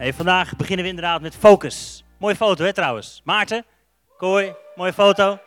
Vandaag 0.00 0.56
beginnen 0.56 0.84
we 0.84 0.90
inderdaad 0.90 1.20
met 1.20 1.36
focus. 1.36 2.04
Mooie 2.18 2.36
foto, 2.36 2.64
hè 2.64 2.72
trouwens. 2.72 3.20
Maarten, 3.24 3.64
Kooi, 4.16 4.54
mooie 4.74 4.92
foto. 4.92 5.38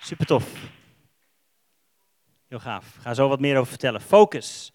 Super 0.00 0.26
tof. 0.26 0.44
Heel 2.48 2.58
gaaf. 2.58 2.84
Ga 3.00 3.14
zo 3.14 3.28
wat 3.28 3.40
meer 3.40 3.56
over 3.56 3.68
vertellen. 3.68 4.00
Focus. 4.00 4.72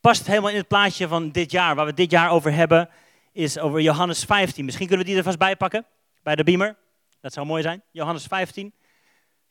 Past 0.00 0.26
helemaal 0.26 0.50
in 0.50 0.56
het 0.56 0.68
plaatje 0.68 1.08
van 1.08 1.30
dit 1.30 1.50
jaar. 1.50 1.74
Waar 1.74 1.86
we 1.86 1.94
dit 1.94 2.10
jaar 2.10 2.30
over 2.30 2.52
hebben, 2.52 2.88
is 3.32 3.58
over 3.58 3.80
Johannes 3.80 4.24
15. 4.24 4.64
Misschien 4.64 4.86
kunnen 4.86 5.04
we 5.04 5.10
die 5.10 5.20
er 5.20 5.26
vast 5.26 5.38
bij 5.38 5.56
pakken, 5.56 5.86
bij 6.22 6.34
de 6.34 6.44
beamer. 6.44 6.76
Dat 7.20 7.32
zou 7.32 7.46
mooi 7.46 7.62
zijn. 7.62 7.82
Johannes 7.90 8.24
15. 8.24 8.74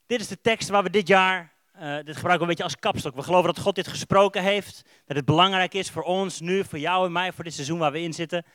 Dit 0.06 0.20
is 0.20 0.28
de 0.28 0.42
tekst 0.42 0.70
waar 0.70 0.84
we 0.84 0.90
dit 0.90 1.08
jaar 1.08 1.54
uh, 1.82 1.96
dit 2.04 2.16
gebruiken 2.16 2.24
we 2.24 2.42
een 2.42 2.48
beetje 2.48 2.64
als 2.64 2.76
kapstok. 2.80 3.16
We 3.16 3.24
geloven 3.24 3.54
dat 3.54 3.64
God 3.64 3.76
dit 3.76 3.88
gesproken 3.88 4.44
heeft. 4.44 4.82
Dat 5.06 5.18
het 5.18 5.26
belangrijk 5.26 5.74
is 5.74 5.90
voor 5.90 6.04
ons 6.04 6.40
nu, 6.40 6.64
voor 6.64 6.80
jou 6.80 7.06
en 7.06 7.12
mij, 7.12 7.34
voor 7.34 7.44
dit 7.44 7.54
seizoen 7.54 7.80
waar 7.80 7.92
we 7.92 8.02
in 8.02 8.14
zitten. 8.14 8.46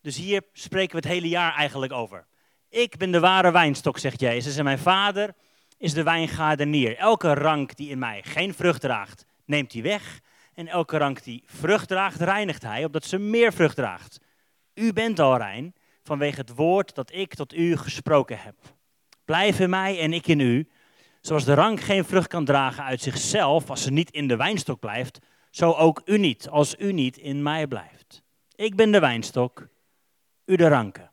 Dus 0.00 0.16
hier 0.16 0.42
spreken 0.52 0.90
we 0.90 0.96
het 0.96 1.14
hele 1.14 1.28
jaar 1.28 1.54
eigenlijk 1.54 1.92
over. 1.92 2.26
Ik 2.68 2.96
ben 2.96 3.10
de 3.10 3.20
ware 3.20 3.50
wijnstok, 3.50 3.98
zegt 3.98 4.20
Jezus. 4.20 4.56
En 4.56 4.64
mijn 4.64 4.78
vader 4.78 5.34
is 5.78 5.92
de 5.92 6.02
wijngaardenier. 6.02 6.96
Elke 6.96 7.34
rank 7.34 7.76
die 7.76 7.90
in 7.90 7.98
mij 7.98 8.22
geen 8.22 8.54
vrucht 8.54 8.80
draagt, 8.80 9.24
neemt 9.44 9.72
hij 9.72 9.82
weg. 9.82 10.20
En 10.54 10.68
elke 10.68 10.98
rank 10.98 11.22
die 11.22 11.42
vrucht 11.46 11.88
draagt, 11.88 12.20
reinigt 12.20 12.62
hij, 12.62 12.84
opdat 12.84 13.04
ze 13.04 13.18
meer 13.18 13.52
vrucht 13.52 13.76
draagt. 13.76 14.18
U 14.74 14.92
bent 14.92 15.18
al 15.18 15.36
rein 15.36 15.74
vanwege 16.02 16.40
het 16.40 16.54
woord 16.54 16.94
dat 16.94 17.12
ik 17.12 17.34
tot 17.34 17.54
u 17.54 17.76
gesproken 17.76 18.38
heb. 18.38 18.54
Blijf 19.24 19.60
in 19.60 19.70
mij 19.70 20.00
en 20.00 20.12
ik 20.12 20.26
in 20.26 20.40
u. 20.40 20.68
Zoals 21.20 21.44
de 21.44 21.54
rank 21.54 21.80
geen 21.80 22.04
vrucht 22.04 22.28
kan 22.28 22.44
dragen 22.44 22.84
uit 22.84 23.00
zichzelf 23.00 23.70
als 23.70 23.82
ze 23.82 23.90
niet 23.90 24.10
in 24.10 24.28
de 24.28 24.36
wijnstok 24.36 24.80
blijft, 24.80 25.18
zo 25.50 25.72
ook 25.72 26.02
u 26.04 26.18
niet 26.18 26.48
als 26.48 26.74
u 26.78 26.92
niet 26.92 27.16
in 27.16 27.42
mij 27.42 27.66
blijft. 27.66 28.22
Ik 28.54 28.76
ben 28.76 28.90
de 28.90 29.00
wijnstok, 29.00 29.68
u 30.44 30.56
de 30.56 30.68
ranken. 30.68 31.10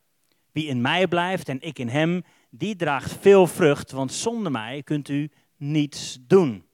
Wie 0.52 0.68
in 0.68 0.82
mij 0.82 1.08
blijft 1.08 1.50
en 1.50 1.62
ik 1.62 1.80
in 1.80 1.88
hem, 1.88 2.24
die 2.50 2.76
draagt 2.76 3.18
veel 3.20 3.48
vrucht, 3.48 3.92
want 3.92 4.14
zonder 4.14 4.52
mij 4.52 4.84
kunt 4.84 5.10
u 5.10 5.32
niets 5.56 6.18
doen. 6.22 6.66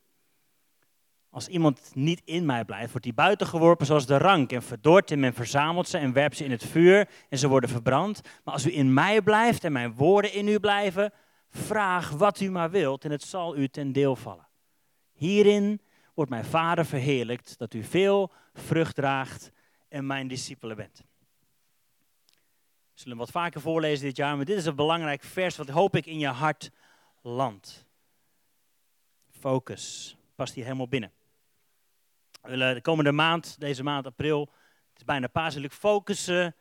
Als 1.30 1.48
iemand 1.48 1.92
niet 1.94 2.22
in 2.26 2.45
mij 2.45 2.66
blijft, 2.66 2.92
wordt 2.92 3.06
hij 3.06 3.14
buiten 3.14 3.48
geworpen 3.48 3.86
zoals 3.86 4.06
de 4.06 4.17
rank 4.17 4.52
en 4.52 4.64
verdort 4.64 5.11
en 5.11 5.20
men 5.20 5.34
verzamelt 5.34 5.88
ze 5.88 5.98
en 5.98 6.14
werpt 6.14 6.38
ze 6.38 6.44
in 6.44 6.52
het 6.52 6.66
vuur 6.66 7.09
en 7.30 7.38
ze 7.38 7.48
worden 7.48 7.70
verbrand. 7.70 8.22
Maar 8.44 8.54
als 8.54 8.66
u 8.66 8.73
in 8.76 8.94
mij 8.94 9.22
blijft 9.22 9.64
en 9.64 9.72
mijn 9.72 9.94
woorden 9.94 10.34
in 10.34 10.48
u 10.48 10.59
blijven, 10.59 11.14
Vraag 11.55 12.09
wat 12.09 12.39
u 12.39 12.49
maar 12.49 12.69
wilt 12.69 13.05
en 13.05 13.11
het 13.11 13.23
zal 13.23 13.57
u 13.57 13.67
ten 13.67 13.91
deel 13.91 14.15
vallen. 14.15 14.47
Hierin 15.11 15.81
wordt 16.13 16.31
mijn 16.31 16.45
Vader 16.45 16.85
verheerlijkt 16.85 17.57
dat 17.57 17.73
u 17.73 17.83
veel 17.83 18.31
vrucht 18.53 18.95
draagt 18.95 19.51
en 19.87 20.05
mijn 20.05 20.27
discipelen 20.27 20.75
bent. 20.75 21.03
We 22.93 22.99
zullen 22.99 23.17
wat 23.17 23.31
vaker 23.31 23.61
voorlezen 23.61 24.05
dit 24.05 24.15
jaar, 24.15 24.35
maar 24.35 24.45
dit 24.45 24.57
is 24.57 24.65
een 24.65 24.75
belangrijk 24.75 25.23
vers 25.23 25.55
wat 25.55 25.69
hoop 25.69 25.95
ik 25.95 26.05
in 26.05 26.19
je 26.19 26.27
hart 26.27 26.71
landt. 27.21 27.85
Focus, 29.29 30.17
past 30.35 30.53
hier 30.53 30.63
helemaal 30.63 30.87
binnen. 30.87 31.11
We 32.41 32.49
willen 32.49 32.73
de 32.73 32.81
komende 32.81 33.11
maand, 33.11 33.59
deze 33.59 33.83
maand 33.83 34.05
april, 34.05 34.41
het 34.89 34.97
is 34.97 35.03
bijna 35.03 35.27
paas, 35.27 35.53
wil 35.53 35.63
ik 35.63 35.71
focussen 35.71 36.55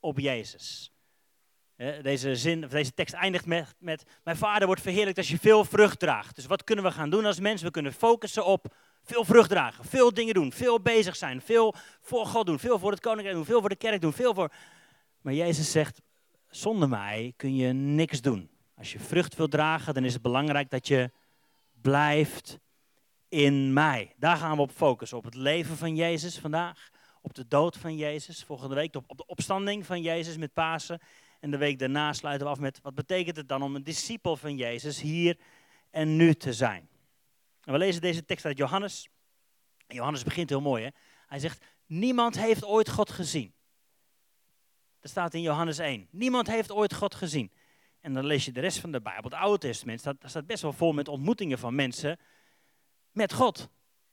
op 0.00 0.18
Jezus. 0.18 0.92
Deze, 2.02 2.36
zin, 2.36 2.60
deze 2.60 2.94
tekst 2.94 3.14
eindigt 3.14 3.46
met, 3.46 3.74
met, 3.78 4.04
mijn 4.24 4.36
vader 4.36 4.66
wordt 4.66 4.82
verheerlijkt 4.82 5.18
als 5.18 5.28
je 5.28 5.38
veel 5.38 5.64
vrucht 5.64 5.98
draagt. 5.98 6.34
Dus 6.34 6.46
wat 6.46 6.64
kunnen 6.64 6.84
we 6.84 6.90
gaan 6.90 7.10
doen 7.10 7.24
als 7.24 7.40
mensen? 7.40 7.66
We 7.66 7.72
kunnen 7.72 7.92
focussen 7.92 8.44
op 8.44 8.74
veel 9.02 9.24
vrucht 9.24 9.48
dragen, 9.48 9.84
veel 9.84 10.14
dingen 10.14 10.34
doen, 10.34 10.52
veel 10.52 10.80
bezig 10.80 11.16
zijn, 11.16 11.40
veel 11.40 11.74
voor 12.00 12.26
God 12.26 12.46
doen, 12.46 12.58
veel 12.58 12.78
voor 12.78 12.90
het 12.90 13.00
koninkrijk 13.00 13.36
doen, 13.36 13.44
veel 13.44 13.60
voor 13.60 13.68
de 13.68 13.76
kerk 13.76 14.00
doen, 14.00 14.12
veel 14.12 14.34
voor... 14.34 14.52
Maar 15.20 15.32
Jezus 15.32 15.70
zegt, 15.70 16.00
zonder 16.48 16.88
mij 16.88 17.32
kun 17.36 17.56
je 17.56 17.72
niks 17.72 18.20
doen. 18.20 18.50
Als 18.76 18.92
je 18.92 18.98
vrucht 18.98 19.36
wilt 19.36 19.50
dragen, 19.50 19.94
dan 19.94 20.04
is 20.04 20.12
het 20.12 20.22
belangrijk 20.22 20.70
dat 20.70 20.88
je 20.88 21.10
blijft 21.80 22.58
in 23.28 23.72
mij. 23.72 24.14
Daar 24.16 24.36
gaan 24.36 24.56
we 24.56 24.62
op 24.62 24.70
focussen, 24.70 25.18
op 25.18 25.24
het 25.24 25.34
leven 25.34 25.76
van 25.76 25.96
Jezus 25.96 26.38
vandaag, 26.38 26.90
op 27.22 27.34
de 27.34 27.48
dood 27.48 27.76
van 27.76 27.96
Jezus, 27.96 28.44
volgende 28.44 28.74
week 28.74 28.94
op 28.94 29.16
de 29.16 29.26
opstanding 29.26 29.86
van 29.86 30.02
Jezus 30.02 30.36
met 30.36 30.52
Pasen. 30.52 31.00
En 31.38 31.50
de 31.50 31.56
week 31.56 31.78
daarna 31.78 32.12
sluiten 32.12 32.46
we 32.46 32.52
af 32.52 32.58
met 32.58 32.80
wat 32.82 32.94
betekent 32.94 33.36
het 33.36 33.48
dan 33.48 33.62
om 33.62 33.74
een 33.74 33.84
discipel 33.84 34.36
van 34.36 34.56
Jezus 34.56 35.00
hier 35.00 35.38
en 35.90 36.16
nu 36.16 36.34
te 36.34 36.52
zijn. 36.52 36.88
En 37.64 37.72
we 37.72 37.78
lezen 37.78 38.00
deze 38.00 38.24
tekst 38.24 38.44
uit 38.44 38.58
Johannes. 38.58 39.08
Johannes 39.86 40.22
begint 40.22 40.48
heel 40.48 40.60
mooi. 40.60 40.84
Hè? 40.84 40.90
Hij 41.26 41.38
zegt, 41.38 41.64
niemand 41.86 42.38
heeft 42.38 42.64
ooit 42.64 42.90
God 42.90 43.10
gezien. 43.10 43.52
Dat 45.00 45.10
staat 45.10 45.34
in 45.34 45.42
Johannes 45.42 45.78
1. 45.78 46.08
Niemand 46.10 46.46
heeft 46.46 46.72
ooit 46.72 46.94
God 46.94 47.14
gezien. 47.14 47.52
En 48.00 48.14
dan 48.14 48.24
lees 48.24 48.44
je 48.44 48.52
de 48.52 48.60
rest 48.60 48.78
van 48.78 48.92
de 48.92 49.00
Bijbel, 49.00 49.30
het 49.30 49.40
Oude 49.40 49.58
Testament, 49.58 50.00
staat 50.00 50.46
best 50.46 50.62
wel 50.62 50.72
vol 50.72 50.92
met 50.92 51.08
ontmoetingen 51.08 51.58
van 51.58 51.74
mensen 51.74 52.18
met 53.12 53.32
God. 53.32 53.68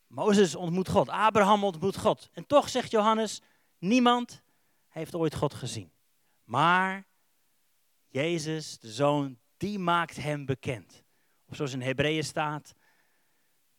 Mozes 0.08 0.56
ontmoet 0.56 0.90
God, 0.90 1.09
Abraham 1.09 1.64
ontmoet 1.64 1.97
God. 1.97 2.30
En 2.34 2.47
toch 2.47 2.69
zegt 2.69 2.91
Johannes, 2.91 3.41
niemand 3.78 4.41
heeft 4.88 5.16
ooit 5.16 5.35
God 5.35 5.53
gezien. 5.53 5.91
Maar 6.44 7.06
Jezus, 8.16 8.80
de 8.80 8.92
Zoon, 8.92 9.38
die 9.58 9.80
maakt 9.80 10.16
hem 10.16 10.46
bekend. 10.46 11.03
Of 11.46 11.56
zoals 11.56 11.74
in 11.74 11.81
Hebreeën 11.81 12.24
staat, 12.24 12.74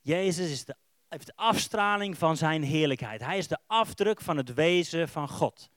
Jezus 0.00 0.50
is 0.50 0.64
de, 0.64 0.76
heeft 1.08 1.26
de 1.26 1.36
afstraling 1.36 2.18
van 2.18 2.36
zijn 2.36 2.62
heerlijkheid. 2.62 3.20
Hij 3.20 3.38
is 3.38 3.48
de 3.48 3.58
afdruk 3.66 4.20
van 4.20 4.36
het 4.36 4.54
wezen 4.54 5.08
van 5.08 5.28
God. 5.28 5.70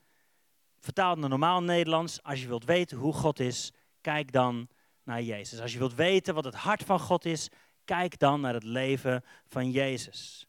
Vertaald 0.79 1.17
naar 1.17 1.29
normaal 1.29 1.63
Nederlands, 1.63 2.23
als 2.23 2.41
je 2.41 2.47
wilt 2.47 2.65
weten 2.65 2.97
hoe 2.97 3.13
God 3.13 3.39
is, 3.39 3.73
kijk 4.01 4.31
dan 4.31 4.67
naar 5.03 5.21
Jezus. 5.21 5.59
Als 5.59 5.71
je 5.73 5.79
wilt 5.79 5.95
weten 5.95 6.33
wat 6.33 6.45
het 6.45 6.55
hart 6.55 6.83
van 6.83 6.99
God 6.99 7.25
is, 7.25 7.49
kijk 7.85 8.19
dan 8.19 8.41
naar 8.41 8.53
het 8.53 8.63
leven 8.63 9.23
van 9.47 9.71
Jezus. 9.71 10.47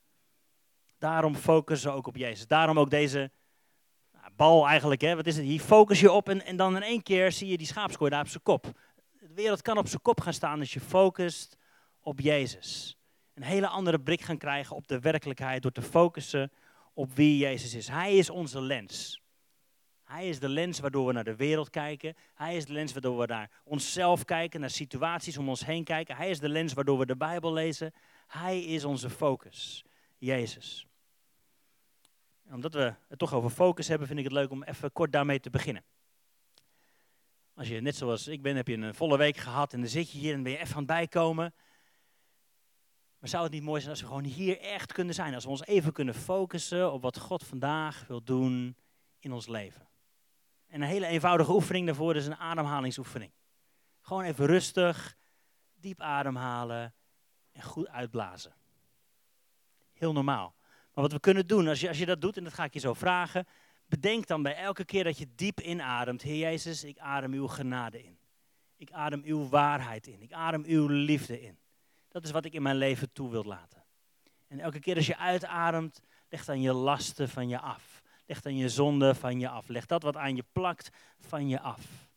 Daarom 0.99 1.35
focussen 1.35 1.91
we 1.91 1.97
ook 1.97 2.07
op 2.07 2.17
Jezus. 2.17 2.47
Daarom 2.47 2.79
ook 2.79 2.91
deze 2.91 3.31
bal 4.41 4.67
eigenlijk, 4.67 5.01
hè, 5.01 5.17
wat 5.17 5.27
is 5.27 5.37
het? 5.37 5.45
Hier 5.45 5.61
focus 5.61 6.01
je 6.01 6.13
op 6.13 6.29
en, 6.29 6.45
en 6.45 6.57
dan 6.57 6.77
in 6.77 6.83
één 6.83 7.03
keer 7.03 7.33
zie 7.33 7.49
je 7.49 7.57
die 7.57 7.67
schaapskooi 7.67 8.11
daar 8.11 8.21
op 8.21 8.29
zijn 8.29 8.43
kop. 8.43 8.73
De 9.19 9.33
wereld 9.35 9.63
kan 9.63 9.79
op 9.79 9.89
zijn 9.89 10.03
kop 10.03 10.21
gaan 10.21 10.33
staan 10.33 10.59
als 10.59 10.73
je 10.73 10.81
focust 10.81 11.57
op 12.01 12.21
Jezus. 12.21 12.99
Een 13.35 13.43
hele 13.43 13.67
andere 13.67 14.01
blik 14.01 14.21
gaan 14.21 14.39
krijgen 14.39 14.77
op 14.77 14.89
de 14.89 15.01
werkelijkheid 15.01 15.63
door 15.63 15.73
te 15.73 15.83
focussen 15.83 16.53
op 16.95 17.15
wie 17.15 17.39
Jezus 17.39 17.75
is. 17.75 17.89
Hij 17.89 18.17
is 18.17 18.31
onze 18.31 18.61
lens. 18.61 19.23
Hij 20.05 20.29
is 20.29 20.39
de 20.39 20.49
lens 20.49 20.81
waardoor 20.81 21.07
we 21.07 21.13
naar 21.13 21.25
de 21.25 21.37
wereld 21.37 21.71
kijken. 21.71 22.15
Hij 22.35 22.57
is 22.57 22.65
de 22.65 22.73
lens 22.73 22.93
waardoor 22.93 23.19
we 23.19 23.27
naar 23.27 23.51
onszelf 23.65 24.25
kijken, 24.25 24.61
naar 24.61 24.71
situaties 24.71 25.39
om 25.39 25.49
ons 25.49 25.65
heen 25.65 25.85
kijken. 25.85 26.17
Hij 26.17 26.31
is 26.31 26.41
de 26.41 26.49
lens 26.49 26.73
waardoor 26.73 26.99
we 26.99 27.07
de 27.07 27.17
Bijbel 27.17 27.53
lezen. 27.53 27.93
Hij 28.27 28.61
is 28.61 28.85
onze 28.85 29.11
focus, 29.11 29.85
Jezus 30.19 30.90
omdat 32.53 32.75
we 32.75 32.95
het 33.09 33.19
toch 33.19 33.35
over 33.35 33.51
focus 33.51 33.89
hebben, 33.89 34.07
vind 34.07 34.19
ik 34.19 34.25
het 34.25 34.35
leuk 34.35 34.51
om 34.51 34.63
even 34.63 34.93
kort 34.93 35.13
daarmee 35.13 35.41
te 35.41 35.51
beginnen. 35.51 35.85
Als 37.55 37.69
je 37.69 37.81
net 37.81 37.97
zoals 37.97 38.29
ik 38.29 38.43
ben, 38.43 38.57
heb 38.57 38.69
je 38.69 38.77
een 38.77 38.95
volle 38.95 39.17
week 39.17 39.37
gehad 39.37 39.73
en 39.73 39.81
dan 39.81 39.89
zit 39.89 40.11
je 40.11 40.19
hier 40.19 40.35
en 40.35 40.43
ben 40.43 40.53
je 40.53 40.59
even 40.59 40.73
aan 40.73 40.79
het 40.79 40.87
bijkomen. 40.87 41.55
Maar 43.19 43.29
zou 43.29 43.43
het 43.43 43.53
niet 43.53 43.63
mooi 43.63 43.81
zijn 43.81 43.93
als 43.93 44.01
we 44.01 44.07
gewoon 44.07 44.25
hier 44.25 44.61
echt 44.61 44.93
kunnen 44.93 45.15
zijn? 45.15 45.35
Als 45.35 45.45
we 45.45 45.51
ons 45.51 45.65
even 45.65 45.93
kunnen 45.93 46.15
focussen 46.15 46.93
op 46.93 47.03
wat 47.03 47.19
God 47.19 47.45
vandaag 47.45 48.07
wil 48.07 48.23
doen 48.23 48.77
in 49.19 49.33
ons 49.33 49.47
leven. 49.47 49.89
En 50.67 50.83
een 50.83 50.89
hele 50.89 51.07
eenvoudige 51.07 51.53
oefening 51.53 51.87
daarvoor 51.87 52.17
is 52.17 52.27
een 52.27 52.37
ademhalingsoefening. 52.37 53.33
Gewoon 54.01 54.23
even 54.23 54.47
rustig, 54.47 55.17
diep 55.75 56.01
ademhalen 56.01 56.95
en 57.53 57.63
goed 57.63 57.89
uitblazen. 57.89 58.55
Heel 59.93 60.13
normaal. 60.13 60.55
Maar 61.01 61.09
wat 61.09 61.19
we 61.19 61.25
kunnen 61.25 61.47
doen, 61.47 61.69
als 61.69 61.81
je, 61.81 61.89
als 61.89 61.99
je 61.99 62.07
dat 62.07 62.21
doet, 62.21 62.37
en 62.37 62.45
dat 62.45 62.53
ga 62.53 62.65
ik 62.65 62.73
je 62.73 62.81
zo 62.81 62.95
vragen, 62.95 63.47
bedenk 63.87 64.27
dan 64.27 64.43
bij 64.43 64.57
elke 64.57 64.85
keer 64.85 65.05
dat 65.05 65.19
je 65.19 65.27
diep 65.35 65.61
inademt, 65.61 66.23
Heer 66.23 66.39
Jezus, 66.39 66.85
ik 66.85 66.99
adem 66.99 67.33
uw 67.33 67.47
genade 67.47 68.05
in. 68.05 68.19
Ik 68.77 68.93
adem 68.93 69.23
uw 69.25 69.49
waarheid 69.49 70.07
in. 70.07 70.23
Ik 70.23 70.33
adem 70.33 70.65
uw 70.65 70.87
liefde 70.87 71.43
in. 71.43 71.59
Dat 72.09 72.25
is 72.25 72.31
wat 72.31 72.45
ik 72.45 72.53
in 72.53 72.63
mijn 72.63 72.77
leven 72.77 73.13
toe 73.13 73.31
wil 73.31 73.45
laten. 73.45 73.85
En 74.47 74.61
elke 74.61 74.79
keer 74.79 74.97
als 74.97 75.07
je 75.07 75.17
uitademt, 75.17 76.03
leg 76.29 76.45
dan 76.45 76.61
je 76.61 76.73
lasten 76.73 77.29
van 77.29 77.49
je 77.49 77.59
af. 77.59 78.03
Leg 78.27 78.41
dan 78.41 78.57
je 78.57 78.69
zonde 78.69 79.15
van 79.15 79.41
je 79.41 79.49
af. 79.49 79.69
Leg 79.69 79.87
dat 79.87 80.03
wat 80.03 80.17
aan 80.17 80.37
je 80.37 80.45
plakt 80.53 80.91
van 81.19 81.49
je 81.49 81.61
af. 81.61 82.11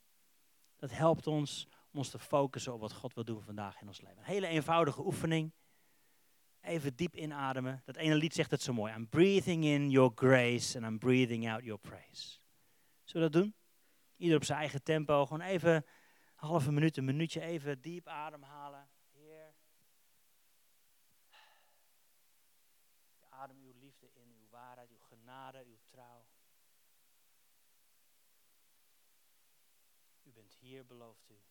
Dat 0.75 0.91
helpt 0.91 1.27
ons 1.27 1.67
om 1.91 1.97
ons 1.97 2.09
te 2.09 2.19
focussen 2.19 2.73
op 2.73 2.79
wat 2.79 2.93
God 2.93 3.13
wil 3.13 3.23
doen 3.23 3.41
vandaag 3.41 3.81
in 3.81 3.87
ons 3.87 4.01
leven. 4.01 4.17
Een 4.17 4.23
hele 4.23 4.47
eenvoudige 4.47 5.05
oefening. 5.05 5.51
Even 6.63 6.95
diep 6.95 7.15
inademen. 7.15 7.81
Dat 7.85 7.95
ene 7.95 8.15
lied 8.15 8.33
zegt 8.33 8.51
het 8.51 8.61
zo 8.61 8.73
mooi. 8.73 8.93
I'm 8.93 9.09
breathing 9.09 9.63
in 9.63 9.89
your 9.89 10.11
grace 10.15 10.77
and 10.77 10.85
I'm 10.85 10.97
breathing 10.97 11.49
out 11.49 11.63
your 11.63 11.79
praise. 11.79 12.39
Zullen 13.03 13.27
we 13.27 13.33
dat 13.33 13.41
doen? 13.41 13.55
Ieder 14.15 14.37
op 14.37 14.43
zijn 14.43 14.59
eigen 14.59 14.83
tempo. 14.83 15.25
Gewoon 15.25 15.41
even 15.41 15.73
een 15.73 15.83
halve 16.35 16.71
minuut, 16.71 16.97
een 16.97 17.05
minuutje 17.05 17.41
even 17.41 17.81
diep 17.81 18.07
ademhalen. 18.07 18.89
Heer. 19.11 19.53
Adem 23.29 23.57
uw 23.63 23.73
liefde 23.79 24.09
in, 24.13 24.35
uw 24.39 24.49
waarheid, 24.49 24.89
uw 24.89 25.01
genade, 25.01 25.63
uw 25.65 25.77
trouw. 25.89 26.25
hier, 30.63 30.85
belooft 30.85 31.29
u. 31.29 31.41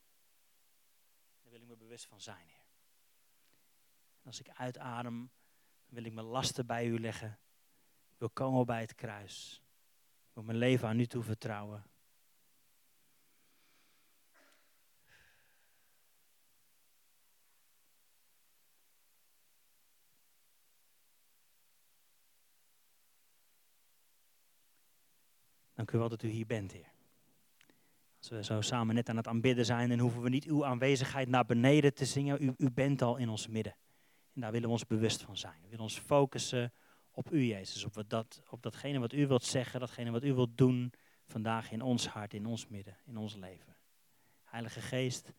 Daar 1.40 1.50
wil 1.50 1.60
ik 1.60 1.66
me 1.66 1.76
bewust 1.76 2.06
van 2.06 2.20
zijn, 2.20 2.46
Heer. 2.46 2.61
Als 4.24 4.40
ik 4.40 4.48
uitadem, 4.48 5.30
wil 5.86 6.04
ik 6.04 6.12
mijn 6.12 6.26
lasten 6.26 6.66
bij 6.66 6.86
u 6.86 7.00
leggen. 7.00 7.38
Ik 8.10 8.18
wil 8.18 8.30
komen 8.30 8.66
bij 8.66 8.80
het 8.80 8.94
kruis. 8.94 9.62
Ik 10.28 10.34
wil 10.34 10.42
mijn 10.42 10.58
leven 10.58 10.88
aan 10.88 11.00
u 11.00 11.06
toe 11.06 11.22
vertrouwen. 11.22 11.84
Dank 25.74 25.94
u 25.94 25.98
wel 25.98 26.08
dat 26.08 26.22
u 26.22 26.28
hier 26.28 26.46
bent, 26.46 26.72
Heer. 26.72 26.92
Als 28.18 28.28
we 28.28 28.44
zo 28.44 28.60
samen 28.60 28.94
net 28.94 29.08
aan 29.08 29.16
het 29.16 29.26
aanbidden 29.26 29.64
zijn, 29.64 29.88
dan 29.88 29.98
hoeven 29.98 30.22
we 30.22 30.28
niet 30.28 30.44
uw 30.44 30.64
aanwezigheid 30.64 31.28
naar 31.28 31.44
beneden 31.44 31.94
te 31.94 32.04
zingen. 32.04 32.44
U, 32.44 32.54
u 32.56 32.70
bent 32.70 33.02
al 33.02 33.16
in 33.16 33.28
ons 33.28 33.48
midden. 33.48 33.76
En 34.34 34.40
daar 34.40 34.52
willen 34.52 34.66
we 34.66 34.74
ons 34.74 34.86
bewust 34.86 35.22
van 35.22 35.36
zijn. 35.36 35.60
We 35.62 35.68
willen 35.68 35.84
ons 35.84 35.98
focussen 35.98 36.72
op 37.10 37.32
u, 37.32 37.44
Jezus. 37.44 37.84
Op, 37.84 38.04
dat, 38.08 38.42
op 38.50 38.62
datgene 38.62 38.98
wat 38.98 39.12
u 39.12 39.26
wilt 39.26 39.44
zeggen, 39.44 39.80
datgene 39.80 40.10
wat 40.10 40.24
u 40.24 40.34
wilt 40.34 40.58
doen 40.58 40.92
vandaag 41.26 41.70
in 41.70 41.82
ons 41.82 42.06
hart, 42.06 42.34
in 42.34 42.46
ons 42.46 42.66
midden, 42.68 42.96
in 43.04 43.16
ons 43.16 43.34
leven. 43.34 43.76
Heilige 44.44 44.80
Geest, 44.80 45.32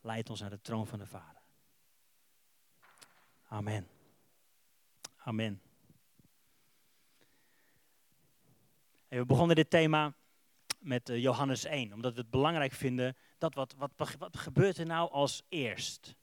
leid 0.00 0.30
ons 0.30 0.40
naar 0.40 0.50
de 0.50 0.60
troon 0.60 0.86
van 0.86 0.98
de 0.98 1.06
Vader. 1.06 1.42
Amen. 3.48 3.88
Amen. 5.16 5.62
we 9.08 9.26
begonnen 9.26 9.56
dit 9.56 9.70
thema 9.70 10.14
met 10.78 11.08
eh, 11.08 11.22
Johannes 11.22 11.64
1, 11.64 11.92
omdat 11.92 12.14
we 12.14 12.20
het 12.20 12.30
belangrijk 12.30 12.72
vinden 12.72 13.16
dat 13.38 13.54
wat, 13.54 13.74
wat, 13.76 13.90
wat 14.18 14.36
gebeurt 14.36 14.78
er 14.78 14.86
nou 14.86 15.10
als 15.10 15.42
eerst? 15.48 16.16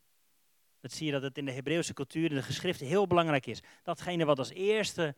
Dat 0.85 0.93
zie 0.93 1.05
je 1.05 1.11
dat 1.11 1.21
het 1.21 1.37
in 1.37 1.45
de 1.45 1.51
Hebreeuwse 1.51 1.93
cultuur, 1.93 2.29
in 2.29 2.35
de 2.35 2.43
geschriften 2.43 2.87
heel 2.87 3.07
belangrijk 3.07 3.45
is. 3.45 3.61
Datgene 3.83 4.25
wat 4.25 4.37
als 4.37 4.49
eerste 4.49 5.15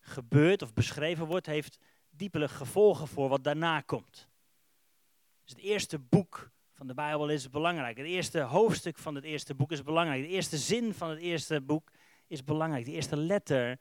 gebeurt 0.00 0.62
of 0.62 0.72
beschreven 0.72 1.26
wordt, 1.26 1.46
heeft 1.46 1.78
diepere 2.10 2.48
gevolgen 2.48 3.08
voor 3.08 3.28
wat 3.28 3.44
daarna 3.44 3.80
komt. 3.80 4.28
Dus 5.44 5.54
het 5.54 5.58
eerste 5.58 5.98
boek 5.98 6.50
van 6.72 6.86
de 6.86 6.94
Bijbel 6.94 7.28
is 7.28 7.50
belangrijk. 7.50 7.96
Het 7.96 8.06
eerste 8.06 8.40
hoofdstuk 8.40 8.98
van 8.98 9.14
het 9.14 9.24
eerste 9.24 9.54
boek 9.54 9.72
is 9.72 9.82
belangrijk. 9.82 10.22
De 10.22 10.28
eerste 10.28 10.58
zin 10.58 10.94
van 10.94 11.10
het 11.10 11.18
eerste 11.18 11.60
boek 11.60 11.90
is 12.26 12.44
belangrijk. 12.44 12.84
De 12.84 12.92
eerste 12.92 13.16
letter 13.16 13.78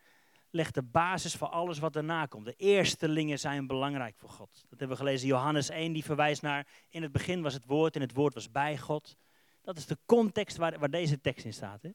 legt 0.49 0.73
de 0.73 0.83
basis 0.83 1.35
voor 1.35 1.47
alles 1.47 1.79
wat 1.79 1.93
daarna 1.93 2.25
komt. 2.25 2.45
De 2.45 2.55
eerstelingen 2.57 3.39
zijn 3.39 3.67
belangrijk 3.67 4.15
voor 4.17 4.29
God. 4.29 4.65
Dat 4.69 4.79
hebben 4.79 4.97
we 4.97 5.03
gelezen. 5.03 5.27
Johannes 5.27 5.69
1 5.69 5.93
die 5.93 6.03
verwijst 6.03 6.41
naar, 6.41 6.67
in 6.89 7.01
het 7.01 7.11
begin 7.11 7.41
was 7.41 7.53
het 7.53 7.65
woord 7.65 7.95
en 7.95 8.01
het 8.01 8.13
woord 8.13 8.33
was 8.33 8.51
bij 8.51 8.77
God. 8.77 9.17
Dat 9.61 9.77
is 9.77 9.85
de 9.85 9.97
context 10.05 10.57
waar, 10.57 10.79
waar 10.79 10.89
deze 10.89 11.21
tekst 11.21 11.45
in 11.45 11.53
staat. 11.53 11.81
Hè? 11.81 11.89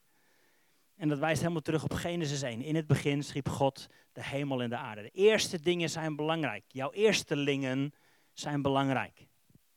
En 0.95 1.07
dat 1.07 1.19
wijst 1.19 1.41
helemaal 1.41 1.61
terug 1.61 1.83
op 1.83 1.93
Genesis 1.93 2.41
1. 2.41 2.61
In 2.61 2.75
het 2.75 2.87
begin 2.87 3.23
schiep 3.23 3.49
God 3.49 3.87
de 4.11 4.23
hemel 4.23 4.61
en 4.61 4.69
de 4.69 4.77
aarde. 4.77 5.01
De 5.01 5.09
eerste 5.09 5.59
dingen 5.59 5.89
zijn 5.89 6.15
belangrijk. 6.15 6.63
Jouw 6.67 6.91
eerstelingen 6.91 7.93
zijn 8.33 8.61
belangrijk. 8.61 9.27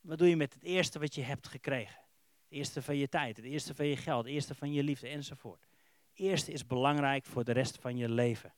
Wat 0.01 0.19
doe 0.19 0.29
je 0.29 0.37
met 0.37 0.55
het 0.55 0.63
eerste 0.63 0.99
wat 0.99 1.15
je 1.15 1.23
hebt 1.23 1.49
gekregen? 1.49 2.01
Het 2.49 2.59
eerste 2.59 2.83
van 2.83 2.97
je 2.97 3.09
tijd, 3.09 3.37
het 3.37 3.47
eerste 3.47 3.75
van 3.75 3.87
je 3.87 3.97
geld, 3.97 4.25
het 4.25 4.35
eerste 4.35 4.55
van 4.55 4.73
je 4.73 4.83
liefde 4.83 5.09
enzovoort. 5.09 5.67
Het 6.09 6.19
eerste 6.19 6.53
is 6.53 6.67
belangrijk 6.67 7.27
voor 7.27 7.45
de 7.45 7.53
rest 7.53 7.79
van 7.81 7.97
je 7.97 8.09
leven. 8.09 8.55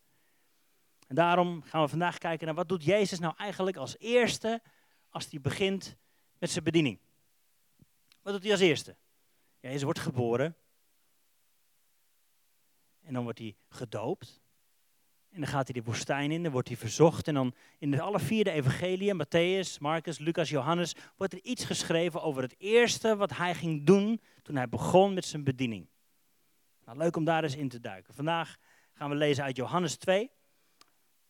En 1.07 1.15
daarom 1.15 1.63
gaan 1.63 1.83
we 1.83 1.89
vandaag 1.89 2.19
kijken 2.19 2.47
naar 2.47 2.55
wat 2.55 2.69
doet 2.69 2.85
Jezus 2.85 3.19
nou 3.19 3.35
eigenlijk 3.37 3.77
als 3.77 3.99
eerste 3.99 4.63
als 5.09 5.31
hij 5.31 5.41
begint 5.41 5.97
met 6.39 6.51
zijn 6.51 6.65
bediening. 6.65 6.99
Wat 8.23 8.33
doet 8.33 8.43
hij 8.43 8.53
als 8.53 8.61
eerste? 8.61 8.97
Jezus 9.63 9.83
wordt 9.83 9.99
geboren. 9.99 10.57
En 13.03 13.15
dan 13.15 13.23
wordt 13.23 13.39
hij 13.39 13.57
gedoopt. 13.69 14.41
En 15.31 15.41
dan 15.41 15.49
gaat 15.49 15.69
hij 15.69 15.81
de 15.81 15.91
woestijn 15.91 16.31
in, 16.31 16.43
dan 16.43 16.53
wordt 16.53 16.69
hij 16.69 16.77
verzocht. 16.77 17.29
En 17.29 17.35
dan 17.35 17.55
in 17.79 17.91
de 17.91 18.01
alle 18.01 18.21
vierde 18.21 18.51
evangeliën, 18.51 19.23
Matthäus, 19.25 19.79
Marcus, 19.81 20.19
Lucas, 20.19 20.49
Johannes, 20.49 20.95
wordt 21.17 21.33
er 21.33 21.43
iets 21.43 21.65
geschreven 21.65 22.23
over 22.23 22.43
het 22.43 22.55
eerste 22.59 23.17
wat 23.17 23.37
hij 23.37 23.55
ging 23.55 23.87
doen 23.87 24.21
toen 24.43 24.57
hij 24.57 24.69
begon 24.69 25.15
met 25.15 25.25
zijn 25.25 25.45
bediening. 25.45 25.87
Nou, 26.85 26.99
leuk 26.99 27.17
om 27.17 27.25
daar 27.25 27.43
eens 27.43 27.57
in 27.57 27.69
te 27.69 27.81
duiken. 27.81 28.15
Vandaag 28.15 28.57
gaan 28.93 29.11
we 29.11 29.17
lezen 29.17 29.45
uit 29.45 29.57
Johannes 29.57 29.97
2. 29.97 30.31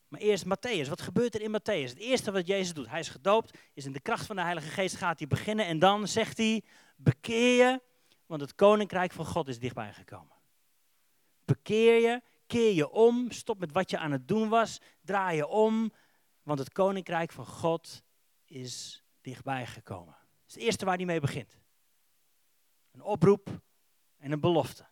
Maar 0.08 0.20
eerst 0.20 0.44
Matthäus. 0.44 0.88
Wat 0.88 1.00
gebeurt 1.00 1.34
er 1.34 1.40
in 1.40 1.60
Matthäus? 1.60 1.88
Het 1.88 1.98
eerste 1.98 2.32
wat 2.32 2.46
Jezus 2.46 2.74
doet, 2.74 2.88
hij 2.88 3.00
is 3.00 3.08
gedoopt, 3.08 3.58
is 3.74 3.84
in 3.84 3.92
de 3.92 4.00
kracht 4.00 4.26
van 4.26 4.36
de 4.36 4.42
Heilige 4.42 4.68
Geest 4.68 4.96
gaat 4.96 5.18
hij 5.18 5.28
beginnen 5.28 5.66
en 5.66 5.78
dan 5.78 6.08
zegt 6.08 6.36
hij, 6.36 6.62
bekeer 6.96 7.56
je, 7.56 7.80
want 8.32 8.44
het 8.44 8.54
koninkrijk 8.54 9.12
van 9.12 9.26
God 9.26 9.48
is 9.48 9.58
dichtbij 9.58 9.92
gekomen. 9.92 10.36
Bekeer 11.44 12.00
je, 12.00 12.22
keer 12.46 12.74
je 12.74 12.90
om, 12.90 13.30
stop 13.30 13.58
met 13.58 13.72
wat 13.72 13.90
je 13.90 13.98
aan 13.98 14.12
het 14.12 14.28
doen 14.28 14.48
was, 14.48 14.80
draai 15.00 15.36
je 15.36 15.46
om, 15.46 15.92
want 16.42 16.58
het 16.58 16.72
koninkrijk 16.72 17.32
van 17.32 17.46
God 17.46 18.02
is 18.44 19.04
dichtbij 19.20 19.66
gekomen. 19.66 20.14
Dat 20.14 20.46
is 20.46 20.54
het 20.54 20.62
eerste 20.62 20.84
waar 20.84 20.96
hij 20.96 21.04
mee 21.04 21.20
begint. 21.20 21.58
Een 22.90 23.02
oproep 23.02 23.60
en 24.18 24.32
een 24.32 24.40
belofte. 24.40 24.86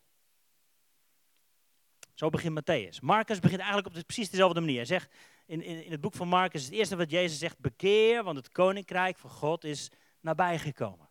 Zo 2.15 2.29
begint 2.29 2.61
Matthäus. 2.61 3.01
Marcus 3.01 3.39
begint 3.39 3.61
eigenlijk 3.61 3.97
op 3.97 4.03
precies 4.07 4.31
dezelfde 4.31 4.61
manier. 4.61 4.77
Hij 4.77 4.85
zegt 4.85 5.15
in, 5.47 5.63
in, 5.63 5.85
in 5.85 5.91
het 5.91 6.01
boek 6.01 6.15
van 6.15 6.29
Marcus, 6.29 6.65
het 6.65 6.73
eerste 6.73 6.97
wat 6.97 7.11
Jezus 7.11 7.39
zegt, 7.39 7.59
bekeer, 7.59 8.25
want 8.25 8.37
het 8.37 8.49
koninkrijk 8.49 9.19
van 9.19 9.31
God 9.31 9.65
is 9.65 9.91
nabijgekomen. 10.21 11.10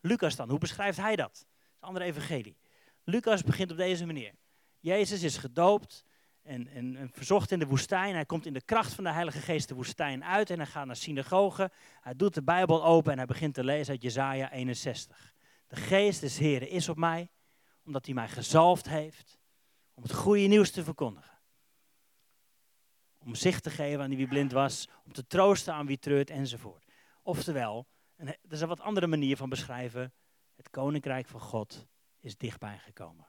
Lucas 0.00 0.36
dan, 0.36 0.50
hoe 0.50 0.58
beschrijft 0.58 0.98
hij 0.98 1.16
dat? 1.16 1.46
Een 1.48 1.88
andere 1.88 2.04
evangelie. 2.04 2.58
Lucas 3.04 3.42
begint 3.42 3.70
op 3.70 3.76
deze 3.76 4.06
manier. 4.06 4.34
Jezus 4.78 5.22
is 5.22 5.36
gedoopt 5.36 6.04
en, 6.42 6.68
en, 6.68 6.96
en, 6.96 7.10
verzocht 7.12 7.50
in 7.50 7.58
de 7.58 7.66
woestijn. 7.66 8.14
Hij 8.14 8.26
komt 8.26 8.46
in 8.46 8.52
de 8.52 8.62
kracht 8.64 8.94
van 8.94 9.04
de 9.04 9.10
Heilige 9.10 9.40
Geest 9.40 9.68
de 9.68 9.74
woestijn 9.74 10.24
uit 10.24 10.50
en 10.50 10.56
hij 10.56 10.66
gaat 10.66 10.86
naar 10.86 10.96
synagogen. 10.96 11.70
Hij 12.00 12.16
doet 12.16 12.34
de 12.34 12.42
Bijbel 12.42 12.84
open 12.84 13.12
en 13.12 13.18
hij 13.18 13.26
begint 13.26 13.54
te 13.54 13.64
lezen 13.64 13.92
uit 13.92 14.02
Jezaja 14.02 14.52
61. 14.52 15.34
De 15.66 15.76
Geest 15.76 16.20
des 16.20 16.38
Heren 16.38 16.68
is 16.68 16.88
op 16.88 16.96
mij, 16.96 17.30
omdat 17.84 18.06
hij 18.06 18.14
mij 18.14 18.28
gezalfd 18.28 18.88
heeft 18.88 19.38
om 20.00 20.02
het 20.02 20.14
goede 20.14 20.46
nieuws 20.46 20.70
te 20.70 20.84
verkondigen. 20.84 21.38
Om 23.18 23.34
zicht 23.34 23.62
te 23.62 23.70
geven 23.70 24.02
aan 24.02 24.16
wie 24.16 24.28
blind 24.28 24.52
was, 24.52 24.88
om 25.04 25.12
te 25.12 25.26
troosten 25.26 25.74
aan 25.74 25.86
wie 25.86 25.98
treurt 25.98 26.30
enzovoort. 26.30 26.84
Oftewel, 27.22 27.86
dat 28.26 28.52
is 28.52 28.60
een 28.60 28.68
wat 28.68 28.80
andere 28.80 29.06
manier 29.06 29.36
van 29.36 29.48
beschrijven, 29.48 30.12
het 30.56 30.70
koninkrijk 30.70 31.26
van 31.26 31.40
God 31.40 31.86
is 32.20 32.36
dichtbij 32.36 32.78
gekomen. 32.78 33.28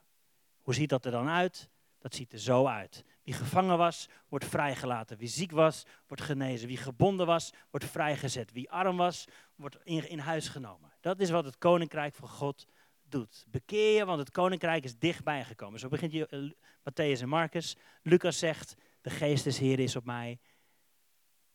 Hoe 0.61 0.73
ziet 0.73 0.89
dat 0.89 1.05
er 1.05 1.11
dan 1.11 1.27
uit? 1.27 1.69
Dat 1.99 2.15
ziet 2.15 2.33
er 2.33 2.39
zo 2.39 2.65
uit. 2.65 3.05
Wie 3.23 3.33
gevangen 3.33 3.77
was, 3.77 4.09
wordt 4.27 4.45
vrijgelaten. 4.45 5.17
Wie 5.17 5.27
ziek 5.27 5.51
was, 5.51 5.85
wordt 6.07 6.23
genezen. 6.23 6.67
Wie 6.67 6.77
gebonden 6.77 7.25
was, 7.25 7.53
wordt 7.69 7.85
vrijgezet. 7.85 8.51
Wie 8.51 8.71
arm 8.71 8.97
was, 8.97 9.27
wordt 9.55 9.77
in, 9.83 10.19
huis 10.19 10.47
genomen. 10.47 10.93
Dat 10.99 11.19
is 11.19 11.29
wat 11.29 11.45
het 11.45 11.57
koninkrijk 11.57 12.15
van 12.15 12.27
God 12.27 12.67
doet. 13.03 13.45
Bekeer 13.47 13.97
je, 13.97 14.05
want 14.05 14.19
het 14.19 14.31
koninkrijk 14.31 14.83
is 14.83 14.97
dichtbij 14.97 15.43
gekomen. 15.43 15.79
Zo 15.79 15.87
begint 15.87 16.11
je, 16.11 16.27
uh, 16.29 16.51
Matthäus 16.79 17.21
en 17.21 17.29
Marcus. 17.29 17.75
Lucas 18.01 18.39
zegt, 18.39 18.75
de 19.01 19.09
geest 19.09 19.43
des 19.43 19.57
Heer 19.57 19.79
is 19.79 19.95
op 19.95 20.05
mij. 20.05 20.39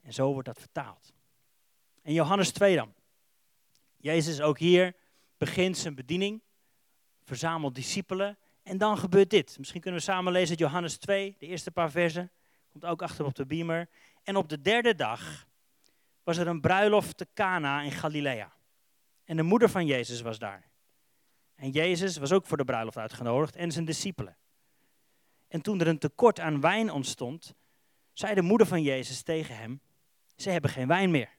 En 0.01 0.13
zo 0.13 0.33
wordt 0.33 0.49
dat 0.49 0.59
vertaald. 0.59 1.13
En 2.03 2.13
Johannes 2.13 2.51
2 2.51 2.77
dan. 2.77 2.95
Jezus 4.07 4.41
ook 4.41 4.59
hier 4.59 4.95
begint 5.37 5.79
zijn 5.79 5.95
bediening, 5.95 6.43
verzamelt 7.25 7.75
discipelen 7.75 8.39
en 8.63 8.79
dan 8.79 8.99
gebeurt 8.99 9.31
dit. 9.31 9.59
Misschien 9.59 9.81
kunnen 9.81 10.01
we 10.01 10.07
samen 10.07 10.33
lezen 10.33 10.57
Johannes 10.57 10.97
2, 10.97 11.37
de 11.39 11.47
eerste 11.47 11.71
paar 11.71 11.91
versen. 11.91 12.31
Komt 12.73 12.85
ook 12.85 13.03
achter 13.03 13.25
op 13.25 13.35
de 13.35 13.47
beamer. 13.47 13.89
En 14.23 14.37
op 14.37 14.49
de 14.49 14.61
derde 14.61 14.95
dag 14.95 15.47
was 16.23 16.37
er 16.37 16.47
een 16.47 16.61
bruiloft 16.61 17.17
te 17.17 17.27
Cana 17.35 17.83
in 17.83 17.93
Galilea. 17.93 18.53
En 19.25 19.37
de 19.37 19.43
moeder 19.43 19.69
van 19.69 19.87
Jezus 19.87 20.21
was 20.21 20.39
daar. 20.39 20.71
En 21.55 21.71
Jezus 21.71 22.17
was 22.17 22.33
ook 22.33 22.47
voor 22.47 22.57
de 22.57 22.65
bruiloft 22.65 22.99
uitgenodigd 22.99 23.57
en 23.57 23.73
zijn 23.73 23.85
discipelen. 23.85 24.37
En 25.49 25.61
toen 25.61 25.81
er 25.81 25.87
een 25.87 25.99
tekort 25.99 26.41
aan 26.41 26.61
wijn 26.61 26.91
ontstond, 26.91 27.55
zei 28.13 28.35
de 28.35 28.43
moeder 28.43 28.67
van 28.67 28.83
Jezus 28.83 29.23
tegen 29.23 29.57
hem: 29.57 29.81
Ze 30.37 30.51
hebben 30.51 30.71
geen 30.71 30.89
wijn 30.89 31.11
meer. 31.11 31.36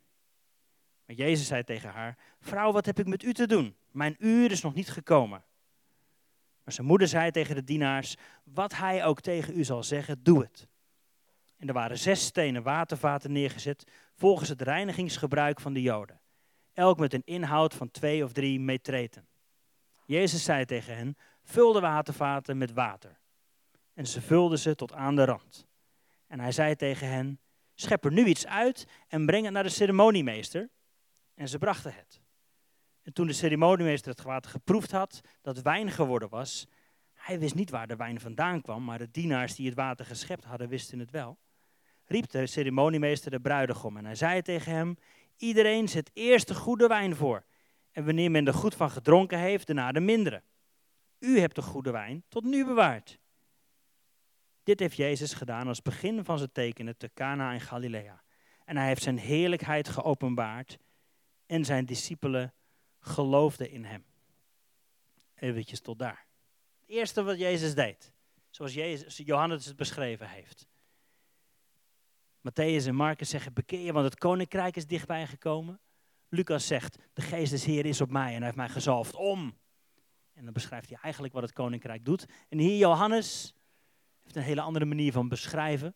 Maar 1.08 1.16
Jezus 1.16 1.48
zei 1.48 1.64
tegen 1.64 1.90
haar: 1.90 2.18
Vrouw, 2.40 2.72
wat 2.72 2.86
heb 2.86 3.00
ik 3.00 3.08
met 3.08 3.24
u 3.24 3.34
te 3.34 3.48
doen? 3.48 3.76
Mijn 3.92 4.16
uur 4.20 4.52
is 4.52 4.62
nog 4.62 4.74
niet 4.74 4.90
gekomen. 4.90 5.44
Maar 6.64 6.74
zijn 6.74 6.88
moeder 6.88 7.08
zei 7.08 7.32
tegen 7.32 7.56
de 7.56 7.64
dienaars: 7.64 8.16
Wat 8.44 8.76
hij 8.76 9.06
ook 9.06 9.22
tegen 9.22 9.58
u 9.58 9.64
zal 9.64 9.84
zeggen, 9.84 10.24
doe 10.24 10.42
het. 10.42 10.68
En 11.58 11.68
er 11.68 11.74
waren 11.74 11.98
zes 11.98 12.26
stenen 12.26 12.64
watervaten 12.64 13.32
neergezet 13.32 13.92
volgens 14.16 14.50
het 14.50 14.62
reinigingsgebruik 14.62 15.60
van 15.60 15.74
de 15.74 15.82
Joden, 15.82 16.22
elk 16.74 17.00
met 17.00 17.14
een 17.14 17.26
inhoud 17.26 17.74
van 17.74 17.92
twee 17.92 18.24
of 18.24 18.32
drie 18.32 18.60
metreten. 18.60 19.28
Jezus 20.06 20.44
zei 20.44 20.66
tegen 20.66 20.96
hen: 20.96 21.18
Vul 21.44 21.74
de 21.74 21.80
watervaten 21.80 22.58
met 22.58 22.74
water. 22.74 23.20
En 23.94 24.08
ze 24.08 24.22
vulden 24.22 24.60
ze 24.60 24.76
tot 24.76 24.94
aan 24.94 25.16
de 25.16 25.26
rand. 25.26 25.68
En 26.28 26.40
hij 26.40 26.52
zei 26.52 26.76
tegen 26.76 27.10
hen: 27.10 27.40
Schep 27.74 28.06
er 28.06 28.12
nu 28.12 28.26
iets 28.26 28.48
uit 28.48 28.88
en 29.08 29.26
breng 29.26 29.44
het 29.44 29.54
naar 29.54 29.64
de 29.64 29.70
ceremoniemeester. 29.70 30.70
En 31.38 31.48
ze 31.48 31.58
brachten 31.58 31.94
het. 31.94 32.22
En 33.04 33.14
toen 33.14 33.28
de 33.28 33.34
ceremoniemeester 33.34 34.12
het 34.12 34.22
water 34.22 34.52
geproefd 34.52 34.92
had, 34.92 35.22
dat 35.42 35.62
wijn 35.62 35.92
geworden 35.92 36.30
was, 36.30 36.68
hij 37.14 37.40
wist 37.40 37.56
niet 37.56 37.70
waar 37.70 37.88
de 37.88 37.96
wijn 37.96 38.20
vandaan 38.20 38.62
kwam, 38.62 38.84
maar 38.84 38.98
de 38.98 39.12
dienaars 39.12 39.56
die 39.56 39.66
het 39.66 39.76
water 39.76 40.06
geschept 40.06 40.44
hadden, 40.44 40.68
wisten 40.68 41.00
het 41.00 41.12
wel. 41.12 41.38
Riep 42.06 42.30
de 42.30 42.48
ceremoniemeester 42.48 43.32
de 43.32 43.40
bruidegom 43.40 43.98
en 43.98 44.06
hij 44.06 44.16
zei 44.16 44.42
tegen 44.42 44.72
hem, 44.72 44.98
iedereen 45.36 45.88
zet 45.88 46.12
eerst 46.14 46.48
de 46.48 46.56
goede 46.56 46.88
wijn 46.88 47.16
voor. 47.16 47.46
En 47.92 48.06
wanneer 48.06 48.32
men 48.32 48.48
er 48.48 48.54
goed 48.54 48.76
van 48.76 48.90
gedronken 48.90 49.40
heeft, 49.40 49.68
daarna 49.68 49.92
de 49.92 50.00
mindere. 50.00 50.44
U 51.20 51.40
hebt 51.40 51.56
de 51.56 51.62
goede 51.62 51.92
wijn 51.92 52.24
tot 52.28 52.44
nu 52.44 52.66
bewaard. 52.66 53.20
Dit 54.64 54.80
heeft 54.80 54.96
Jezus 54.96 55.34
gedaan 55.34 55.68
als 55.68 55.82
begin 55.82 56.26
van 56.26 56.38
zijn 56.38 56.52
tekenen 56.52 56.98
te 56.98 57.12
Cana 57.14 57.52
in 57.52 57.62
Galilea. 57.62 58.24
En 58.66 58.78
hij 58.78 58.88
heeft 58.88 59.04
zijn 59.04 59.18
heerlijkheid 59.18 59.90
geopenbaard 59.90 60.78
en 61.48 61.66
zijn 61.66 61.86
discipelen 61.86 62.54
geloofden 63.00 63.70
in 63.70 63.84
hem. 63.84 64.06
Eventjes 65.36 65.80
tot 65.80 66.00
daar. 66.00 66.26
Het 66.80 66.90
eerste 66.90 67.24
wat 67.24 67.40
Jezus 67.40 67.76
deed, 67.76 68.14
zoals 68.50 68.74
Jezus, 68.74 69.18
Johannes 69.18 69.66
het 69.66 69.76
beschreven 69.76 70.30
heeft. 70.30 70.68
Matthäus 72.42 72.88
en 72.88 72.96
Marcus 72.96 73.30
zeggen, 73.30 73.54
bekeer 73.54 73.80
je, 73.80 73.94
want 73.94 74.06
het 74.06 74.18
koninkrijk 74.18 74.76
is 74.76 74.88
dichtbij 74.88 75.28
gekomen. 75.28 75.80
Lucas 76.30 76.68
zegt, 76.68 76.98
de 77.14 77.22
geest 77.22 77.52
des 77.52 77.66
Heer 77.66 77.86
is 77.86 78.02
op 78.02 78.12
mij 78.12 78.28
en 78.28 78.36
hij 78.36 78.44
heeft 78.44 78.56
mij 78.56 78.70
gezalfd 78.70 79.16
om. 79.16 79.58
En 80.34 80.44
dan 80.44 80.54
beschrijft 80.54 80.90
hij 80.90 80.98
eigenlijk 81.02 81.34
wat 81.34 81.44
het 81.44 81.54
koninkrijk 81.54 82.06
doet. 82.06 82.26
En 82.50 82.58
hier 82.58 82.78
Johannes 82.78 83.54
heeft 84.24 84.36
een 84.36 84.42
hele 84.42 84.62
andere 84.62 84.86
manier 84.86 85.12
van 85.12 85.28
beschrijven. 85.28 85.96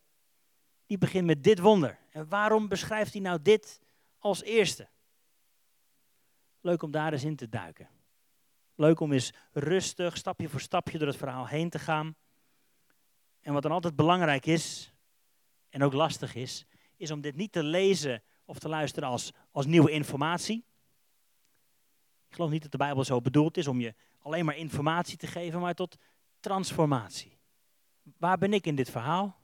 Die 0.86 0.98
begint 0.98 1.26
met 1.26 1.44
dit 1.44 1.60
wonder. 1.60 2.00
En 2.10 2.30
waarom 2.30 2.68
beschrijft 2.68 3.14
hij 3.14 3.22
nou 3.22 3.42
dit 3.42 3.80
als 4.18 4.44
eerste? 4.44 4.90
Leuk 6.62 6.84
om 6.84 6.92
daar 6.92 7.14
eens 7.14 7.24
in 7.24 7.36
te 7.36 7.50
duiken. 7.50 7.90
Leuk 8.76 9.00
om 9.00 9.12
eens 9.12 9.34
rustig, 9.52 10.18
stapje 10.18 10.50
voor 10.50 10.62
stapje 10.62 10.98
door 10.98 11.08
het 11.08 11.18
verhaal 11.18 11.48
heen 11.48 11.70
te 11.70 11.80
gaan. 11.80 12.16
En 13.42 13.54
wat 13.54 13.64
dan 13.64 13.72
altijd 13.72 13.96
belangrijk 13.96 14.46
is, 14.46 14.94
en 15.70 15.84
ook 15.84 15.94
lastig 15.94 16.36
is, 16.36 16.66
is 16.96 17.12
om 17.12 17.22
dit 17.22 17.36
niet 17.36 17.52
te 17.52 17.64
lezen 17.64 18.24
of 18.46 18.60
te 18.60 18.70
luisteren 18.70 19.10
als, 19.10 19.32
als 19.52 19.66
nieuwe 19.66 19.92
informatie. 19.92 20.66
Ik 22.28 22.36
geloof 22.36 22.50
niet 22.50 22.62
dat 22.62 22.72
de 22.72 22.78
Bijbel 22.78 23.04
zo 23.04 23.22
bedoeld 23.22 23.58
is 23.58 23.68
om 23.68 23.80
je 23.80 23.94
alleen 24.20 24.46
maar 24.46 24.58
informatie 24.58 25.18
te 25.18 25.28
geven, 25.28 25.60
maar 25.60 25.74
tot 25.74 25.98
transformatie. 26.40 27.40
Waar 28.18 28.38
ben 28.38 28.54
ik 28.54 28.66
in 28.66 28.76
dit 28.76 28.90
verhaal? 28.90 29.40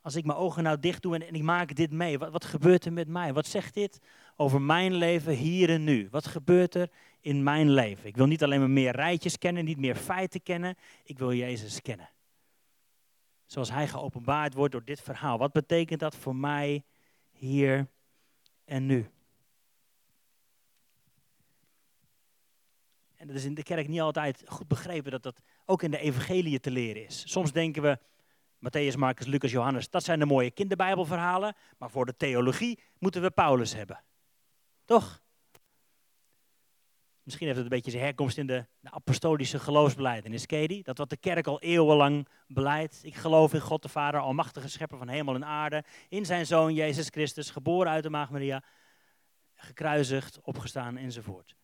Als 0.00 0.14
ik 0.14 0.24
mijn 0.24 0.38
ogen 0.38 0.62
nou 0.62 0.78
dicht 0.78 1.02
doe 1.02 1.14
en, 1.14 1.22
en 1.26 1.34
ik 1.34 1.42
maak 1.42 1.74
dit 1.74 1.90
mee, 1.90 2.18
wat, 2.18 2.32
wat 2.32 2.44
gebeurt 2.44 2.84
er 2.84 2.92
met 2.92 3.08
mij? 3.08 3.32
Wat 3.32 3.46
zegt 3.46 3.74
dit 3.74 4.00
over 4.40 4.62
mijn 4.62 4.94
leven 4.94 5.32
hier 5.32 5.70
en 5.70 5.84
nu? 5.84 6.08
Wat 6.10 6.26
gebeurt 6.26 6.74
er 6.74 6.90
in 7.20 7.42
mijn 7.42 7.70
leven? 7.70 8.06
Ik 8.06 8.16
wil 8.16 8.26
niet 8.26 8.42
alleen 8.42 8.60
maar 8.60 8.70
meer 8.70 8.92
rijtjes 8.92 9.38
kennen, 9.38 9.64
niet 9.64 9.78
meer 9.78 9.96
feiten 9.96 10.42
kennen. 10.42 10.76
Ik 11.04 11.18
wil 11.18 11.32
Jezus 11.32 11.82
kennen. 11.82 12.10
Zoals 13.46 13.70
Hij 13.70 13.88
geopenbaard 13.88 14.54
wordt 14.54 14.72
door 14.72 14.84
dit 14.84 15.00
verhaal. 15.00 15.38
Wat 15.38 15.52
betekent 15.52 16.00
dat 16.00 16.16
voor 16.16 16.36
mij 16.36 16.84
hier 17.30 17.88
en 18.64 18.86
nu? 18.86 19.10
En 23.16 23.26
dat 23.26 23.36
is 23.36 23.44
in 23.44 23.54
de 23.54 23.62
kerk 23.62 23.88
niet 23.88 24.00
altijd 24.00 24.42
goed 24.46 24.68
begrepen 24.68 25.10
dat 25.10 25.22
dat 25.22 25.40
ook 25.66 25.82
in 25.82 25.90
de 25.90 25.98
evangelie 25.98 26.60
te 26.60 26.70
leren 26.70 27.04
is. 27.04 27.22
Soms 27.26 27.52
denken 27.52 27.82
we, 27.82 27.98
Matthäus, 28.58 28.96
Marcus, 28.96 29.26
Lucas, 29.26 29.50
Johannes, 29.50 29.90
dat 29.90 30.04
zijn 30.04 30.18
de 30.18 30.26
mooie 30.26 30.50
kinderbijbelverhalen, 30.50 31.54
maar 31.78 31.90
voor 31.90 32.06
de 32.06 32.16
theologie 32.16 32.80
moeten 32.98 33.22
we 33.22 33.30
Paulus 33.30 33.74
hebben. 33.74 34.02
Toch? 34.90 35.22
Misschien 37.22 37.46
heeft 37.46 37.58
het 37.58 37.70
een 37.70 37.76
beetje 37.76 37.90
zijn 37.90 38.02
herkomst 38.02 38.38
in 38.38 38.46
de, 38.46 38.66
de 38.80 38.90
apostolische 38.90 39.58
geloofsbeleidenis. 39.58 40.46
Ken 40.46 40.82
Dat 40.82 40.98
wat 40.98 41.10
de 41.10 41.16
kerk 41.16 41.46
al 41.46 41.60
eeuwenlang 41.60 42.28
beleidt. 42.46 43.00
Ik 43.02 43.14
geloof 43.14 43.54
in 43.54 43.60
God 43.60 43.82
de 43.82 43.88
Vader, 43.88 44.20
almachtige 44.20 44.68
schepper 44.68 44.98
van 44.98 45.08
hemel 45.08 45.34
en 45.34 45.44
aarde. 45.44 45.84
In 46.08 46.26
zijn 46.26 46.46
Zoon 46.46 46.74
Jezus 46.74 47.08
Christus, 47.08 47.50
geboren 47.50 47.92
uit 47.92 48.02
de 48.02 48.10
Maagd 48.10 48.30
Maria. 48.30 48.62
Gekruisigd, 49.54 50.40
opgestaan 50.40 50.96
enzovoort. 50.96 51.54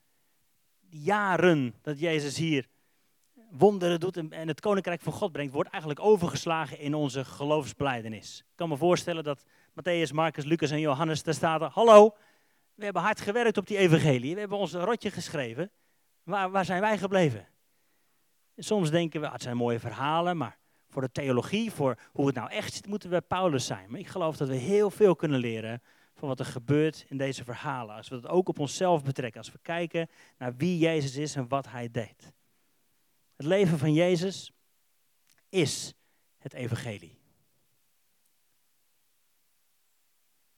Jaren 0.88 1.74
dat 1.82 2.00
Jezus 2.00 2.36
hier 2.36 2.68
wonderen 3.50 4.00
doet 4.00 4.16
en 4.16 4.48
het 4.48 4.60
koninkrijk 4.60 5.00
van 5.00 5.12
God 5.12 5.32
brengt, 5.32 5.52
wordt 5.52 5.70
eigenlijk 5.70 6.00
overgeslagen 6.00 6.78
in 6.78 6.94
onze 6.94 7.24
geloofsbeleidenis. 7.24 8.38
Ik 8.38 8.56
kan 8.56 8.68
me 8.68 8.76
voorstellen 8.76 9.24
dat 9.24 9.44
Matthäus, 9.70 10.12
Marcus, 10.12 10.44
Lucas 10.44 10.70
en 10.70 10.80
Johannes 10.80 11.22
daar 11.22 11.34
staan. 11.34 11.70
Hallo, 11.72 12.16
we 12.76 12.84
hebben 12.84 13.02
hard 13.02 13.20
gewerkt 13.20 13.56
op 13.56 13.66
die 13.66 13.76
evangelie. 13.76 14.34
We 14.34 14.40
hebben 14.40 14.58
ons 14.58 14.72
rotje 14.72 15.10
geschreven. 15.10 15.70
Waar, 16.22 16.50
waar 16.50 16.64
zijn 16.64 16.80
wij 16.80 16.98
gebleven? 16.98 17.48
soms 18.56 18.90
denken 18.90 19.20
we, 19.20 19.26
ah, 19.26 19.32
het 19.32 19.42
zijn 19.42 19.56
mooie 19.56 19.80
verhalen, 19.80 20.36
maar 20.36 20.58
voor 20.88 21.02
de 21.02 21.12
theologie, 21.12 21.72
voor 21.72 21.98
hoe 22.12 22.26
het 22.26 22.34
nou 22.34 22.50
echt 22.50 22.72
zit, 22.72 22.86
moeten 22.86 23.10
we 23.10 23.20
Paulus 23.20 23.66
zijn. 23.66 23.90
Maar 23.90 24.00
ik 24.00 24.06
geloof 24.06 24.36
dat 24.36 24.48
we 24.48 24.54
heel 24.54 24.90
veel 24.90 25.16
kunnen 25.16 25.40
leren 25.40 25.82
van 26.14 26.28
wat 26.28 26.38
er 26.38 26.44
gebeurt 26.44 27.04
in 27.08 27.16
deze 27.16 27.44
verhalen. 27.44 27.96
Als 27.96 28.08
we 28.08 28.20
dat 28.20 28.30
ook 28.30 28.48
op 28.48 28.58
onszelf 28.58 29.02
betrekken. 29.02 29.40
Als 29.40 29.52
we 29.52 29.58
kijken 29.62 30.08
naar 30.38 30.56
wie 30.56 30.78
Jezus 30.78 31.16
is 31.16 31.36
en 31.36 31.48
wat 31.48 31.68
hij 31.68 31.90
deed. 31.90 32.32
Het 33.36 33.46
leven 33.46 33.78
van 33.78 33.92
Jezus 33.92 34.52
is 35.48 35.94
het 36.38 36.52
evangelie. 36.52 37.15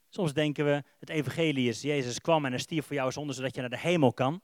Soms 0.08 0.32
denken 0.32 0.64
we, 0.64 0.82
het 0.98 1.08
evangelie 1.08 1.68
is, 1.68 1.82
Jezus 1.82 2.20
kwam 2.20 2.44
en 2.44 2.50
hij 2.50 2.60
stierf 2.60 2.86
voor 2.86 2.96
jou 2.96 3.12
zonder 3.12 3.34
zodat 3.34 3.54
je 3.54 3.60
naar 3.60 3.70
de 3.70 3.78
hemel 3.78 4.12
kan. 4.12 4.40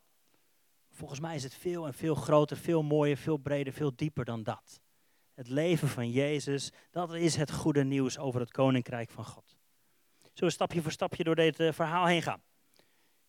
Volgens 0.90 1.21
mij 1.21 1.35
is 1.35 1.42
het 1.42 1.54
veel 1.54 1.87
en 1.87 1.94
veel 1.94 2.14
groter, 2.14 2.56
veel 2.56 2.83
mooier, 2.83 3.16
veel 3.16 3.37
breder, 3.37 3.73
veel 3.73 3.92
dieper 3.97 4.25
dan 4.25 4.42
dat. 4.42 4.80
Het 5.35 5.49
leven 5.49 5.88
van 5.88 6.11
Jezus, 6.11 6.73
dat 6.90 7.14
is 7.14 7.37
het 7.37 7.52
goede 7.52 7.85
nieuws 7.85 8.18
over 8.18 8.40
het 8.40 8.50
koninkrijk 8.50 9.11
van 9.11 9.25
God. 9.25 9.56
Zullen 10.21 10.49
we 10.49 10.50
stapje 10.50 10.83
voor 10.83 10.92
stapje 10.92 11.25
door 11.25 11.35
dit 11.35 11.61
eh, 11.61 11.73
verhaal 11.73 12.06
heen 12.06 12.23
gaan? 12.23 12.42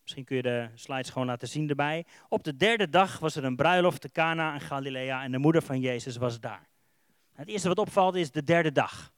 Misschien 0.02 0.26
kun 0.26 0.36
je 0.36 0.42
de 0.42 0.70
slides 0.74 1.10
gewoon 1.10 1.28
laten 1.28 1.48
zien 1.48 1.70
erbij. 1.70 2.06
Op 2.30 2.44
de 2.44 2.56
derde 2.56 2.90
dag 2.90 3.20
was 3.20 3.36
er 3.36 3.44
een 3.44 3.56
bruiloft 3.56 4.02
te 4.02 4.12
Cana 4.12 4.54
in 4.54 4.62
Galilea 4.62 5.24
en 5.24 5.32
de 5.32 5.38
moeder 5.38 5.62
van 5.62 5.80
Jezus 5.80 6.18
was 6.18 6.40
daar. 6.40 6.70
Het 7.34 7.48
eerste 7.48 7.68
wat 7.68 7.78
opvalt 7.78 8.16
is 8.16 8.32
de 8.32 8.44
derde 8.44 8.72
dag. 8.72 9.14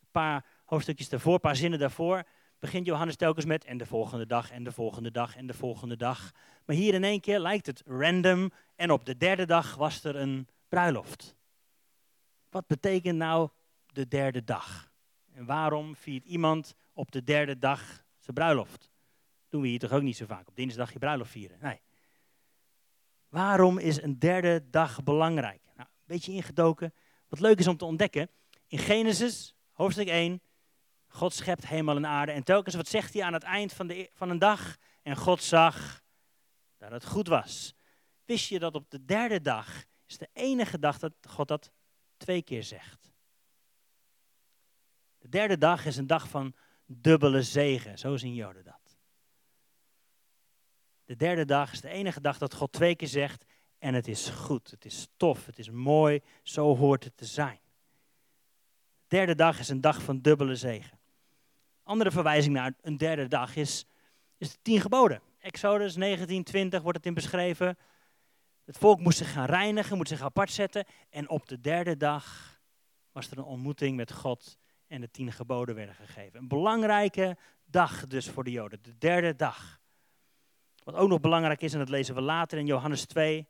Een 0.00 0.08
paar 0.10 0.46
hoofdstukjes 0.64 1.08
daarvoor, 1.08 1.34
een 1.34 1.40
paar 1.40 1.56
zinnen 1.56 1.78
daarvoor, 1.78 2.22
begint 2.58 2.86
Johannes 2.86 3.16
telkens 3.16 3.44
met 3.44 3.64
en 3.64 3.78
de 3.78 3.86
volgende 3.86 4.26
dag 4.26 4.50
en 4.50 4.64
de 4.64 4.72
volgende 4.72 5.10
dag 5.10 5.36
en 5.36 5.46
de 5.46 5.54
volgende 5.54 5.96
dag. 5.96 6.32
Maar 6.64 6.76
hier 6.76 6.94
in 6.94 7.04
één 7.04 7.20
keer 7.20 7.38
lijkt 7.38 7.66
het 7.66 7.82
random 7.86 8.50
en 8.76 8.90
op 8.90 9.04
de 9.04 9.16
derde 9.16 9.46
dag 9.46 9.74
was 9.74 10.04
er 10.04 10.16
een 10.16 10.48
bruiloft. 10.68 11.36
Wat 12.50 12.66
betekent 12.66 13.16
nou 13.16 13.48
de 13.86 14.08
derde 14.08 14.44
dag? 14.44 14.92
En 15.32 15.46
waarom 15.46 15.96
viert 15.96 16.24
iemand 16.24 16.74
op 16.92 17.12
de 17.12 17.24
derde 17.24 17.58
dag 17.58 18.04
zijn 18.18 18.34
bruiloft? 18.34 18.90
Doen 19.48 19.62
we 19.62 19.68
hier 19.68 19.78
toch 19.78 19.92
ook 19.92 20.02
niet 20.02 20.16
zo 20.16 20.26
vaak 20.26 20.48
op 20.48 20.56
dinsdag 20.56 20.92
je 20.92 20.98
bruiloft 20.98 21.30
vieren? 21.30 21.58
Nee. 21.60 21.80
Waarom 23.28 23.78
is 23.78 24.02
een 24.02 24.18
derde 24.18 24.70
dag 24.70 25.02
belangrijk? 25.02 25.60
Nou, 25.76 25.88
een 25.88 26.04
beetje 26.06 26.32
ingedoken. 26.32 26.94
Wat 27.28 27.40
leuk 27.40 27.58
is 27.58 27.66
om 27.66 27.76
te 27.76 27.84
ontdekken. 27.84 28.30
In 28.66 28.78
Genesis, 28.78 29.54
hoofdstuk 29.72 30.08
1, 30.08 30.40
God 31.14 31.34
schept 31.34 31.66
hemel 31.66 31.96
en 31.96 32.06
aarde. 32.06 32.32
En 32.32 32.44
telkens 32.44 32.74
wat 32.74 32.88
zegt 32.88 33.14
hij 33.14 33.22
aan 33.22 33.32
het 33.32 33.42
eind 33.42 33.72
van, 33.72 33.86
de, 33.86 34.10
van 34.12 34.30
een 34.30 34.38
dag? 34.38 34.76
En 35.02 35.16
God 35.16 35.42
zag 35.42 36.02
dat 36.76 36.90
het 36.90 37.04
goed 37.04 37.28
was. 37.28 37.74
Wist 38.24 38.48
je 38.48 38.58
dat 38.58 38.74
op 38.74 38.90
de 38.90 39.04
derde 39.04 39.40
dag 39.40 39.84
is 40.06 40.18
de 40.18 40.28
enige 40.32 40.78
dag 40.78 40.98
dat 40.98 41.12
God 41.28 41.48
dat 41.48 41.70
twee 42.16 42.42
keer 42.42 42.62
zegt? 42.62 43.12
De 45.18 45.28
derde 45.28 45.58
dag 45.58 45.86
is 45.86 45.96
een 45.96 46.06
dag 46.06 46.28
van 46.28 46.54
dubbele 46.86 47.42
zegen. 47.42 47.98
Zo 47.98 48.16
zien 48.16 48.34
Joden 48.34 48.64
dat. 48.64 48.98
De 51.04 51.16
derde 51.16 51.44
dag 51.44 51.72
is 51.72 51.80
de 51.80 51.88
enige 51.88 52.20
dag 52.20 52.38
dat 52.38 52.54
God 52.54 52.72
twee 52.72 52.96
keer 52.96 53.08
zegt. 53.08 53.44
En 53.78 53.94
het 53.94 54.08
is 54.08 54.28
goed, 54.28 54.70
het 54.70 54.84
is 54.84 55.08
tof, 55.16 55.46
het 55.46 55.58
is 55.58 55.70
mooi, 55.70 56.22
zo 56.42 56.76
hoort 56.76 57.04
het 57.04 57.16
te 57.16 57.24
zijn. 57.24 57.60
De 59.06 59.16
derde 59.16 59.34
dag 59.34 59.58
is 59.58 59.68
een 59.68 59.80
dag 59.80 60.02
van 60.02 60.20
dubbele 60.20 60.56
zegen. 60.56 61.02
Andere 61.84 62.10
verwijzing 62.10 62.54
naar 62.54 62.72
een 62.80 62.96
derde 62.96 63.28
dag 63.28 63.56
is, 63.56 63.86
is 64.38 64.52
de 64.52 64.58
tien 64.62 64.80
geboden. 64.80 65.20
Exodus 65.38 65.96
19:20 65.96 66.82
wordt 66.82 66.96
het 66.96 67.06
in 67.06 67.14
beschreven. 67.14 67.78
Het 68.64 68.78
volk 68.78 69.00
moest 69.00 69.18
zich 69.18 69.32
gaan 69.32 69.46
reinigen, 69.46 69.96
moest 69.96 70.08
zich 70.08 70.22
apart 70.22 70.50
zetten. 70.50 70.84
En 71.10 71.28
op 71.28 71.48
de 71.48 71.60
derde 71.60 71.96
dag 71.96 72.58
was 73.12 73.30
er 73.30 73.38
een 73.38 73.44
ontmoeting 73.44 73.96
met 73.96 74.12
God 74.12 74.58
en 74.86 75.00
de 75.00 75.10
tien 75.10 75.32
geboden 75.32 75.74
werden 75.74 75.94
gegeven. 75.94 76.38
Een 76.38 76.48
belangrijke 76.48 77.36
dag 77.64 78.06
dus 78.06 78.28
voor 78.28 78.44
de 78.44 78.50
Joden, 78.50 78.82
de 78.82 78.98
derde 78.98 79.36
dag. 79.36 79.80
Wat 80.84 80.94
ook 80.94 81.08
nog 81.08 81.20
belangrijk 81.20 81.62
is, 81.62 81.72
en 81.72 81.78
dat 81.78 81.88
lezen 81.88 82.14
we 82.14 82.20
later 82.20 82.58
in 82.58 82.66
Johannes 82.66 83.04
2, 83.04 83.48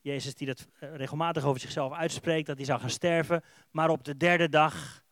Jezus 0.00 0.34
die 0.34 0.46
dat 0.46 0.68
eh, 0.78 0.94
regelmatig 0.94 1.44
over 1.44 1.60
zichzelf 1.60 1.92
uitspreekt, 1.92 2.46
dat 2.46 2.56
hij 2.56 2.66
zou 2.66 2.80
gaan 2.80 2.90
sterven, 2.90 3.44
maar 3.70 3.90
op 3.90 4.04
de 4.04 4.16
derde 4.16 4.48
dag 4.48 5.03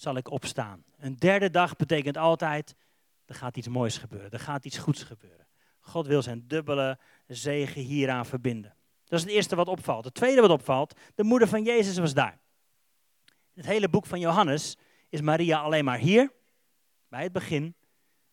zal 0.00 0.16
ik 0.16 0.30
opstaan. 0.30 0.84
Een 0.98 1.16
derde 1.16 1.50
dag 1.50 1.76
betekent 1.76 2.16
altijd 2.16 2.74
er 3.30 3.36
gaat 3.36 3.56
iets 3.56 3.68
moois 3.68 3.98
gebeuren, 3.98 4.30
er 4.30 4.40
gaat 4.40 4.64
iets 4.64 4.78
goeds 4.78 5.02
gebeuren. 5.02 5.46
God 5.78 6.06
wil 6.06 6.22
zijn 6.22 6.48
dubbele 6.48 6.98
zegen 7.26 7.82
hieraan 7.82 8.26
verbinden. 8.26 8.76
Dat 9.04 9.18
is 9.18 9.24
het 9.24 9.34
eerste 9.34 9.56
wat 9.56 9.68
opvalt. 9.68 10.04
Het 10.04 10.14
tweede 10.14 10.40
wat 10.40 10.50
opvalt, 10.50 11.00
de 11.14 11.24
moeder 11.24 11.48
van 11.48 11.64
Jezus 11.64 11.98
was 11.98 12.14
daar. 12.14 12.40
In 13.26 13.62
het 13.62 13.66
hele 13.66 13.88
boek 13.88 14.06
van 14.06 14.20
Johannes 14.20 14.76
is 15.08 15.20
Maria 15.20 15.60
alleen 15.60 15.84
maar 15.84 15.98
hier, 15.98 16.32
bij 17.08 17.22
het 17.22 17.32
begin, 17.32 17.74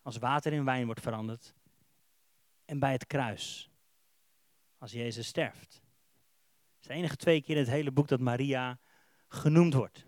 als 0.01 0.17
water 0.17 0.53
in 0.53 0.65
wijn 0.65 0.86
wordt 0.86 1.01
veranderd, 1.01 1.53
en 2.65 2.79
bij 2.79 2.91
het 2.91 3.07
kruis, 3.07 3.69
als 4.77 4.91
Jezus 4.91 5.27
sterft. 5.27 5.74
Het 5.74 6.81
is 6.81 6.88
de 6.88 6.93
enige 6.93 7.15
twee 7.15 7.41
keer 7.41 7.55
in 7.55 7.62
het 7.62 7.71
hele 7.71 7.91
boek 7.91 8.07
dat 8.07 8.19
Maria 8.19 8.79
genoemd 9.27 9.74
wordt. 9.74 10.06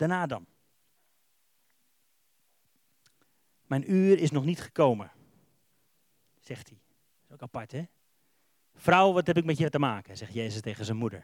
Daarna 0.00 0.26
dan. 0.26 0.46
Mijn 3.66 3.92
uur 3.92 4.18
is 4.18 4.30
nog 4.30 4.44
niet 4.44 4.60
gekomen, 4.60 5.12
zegt 6.40 6.68
hij. 6.68 6.78
Dat 6.86 7.26
is 7.26 7.32
ook 7.32 7.42
apart, 7.42 7.72
hè? 7.72 7.84
Vrouw, 8.74 9.12
wat 9.12 9.26
heb 9.26 9.36
ik 9.36 9.44
met 9.44 9.58
je 9.58 9.70
te 9.70 9.78
maken, 9.78 10.16
zegt 10.16 10.32
Jezus 10.32 10.60
tegen 10.60 10.84
zijn 10.84 10.96
moeder. 10.96 11.18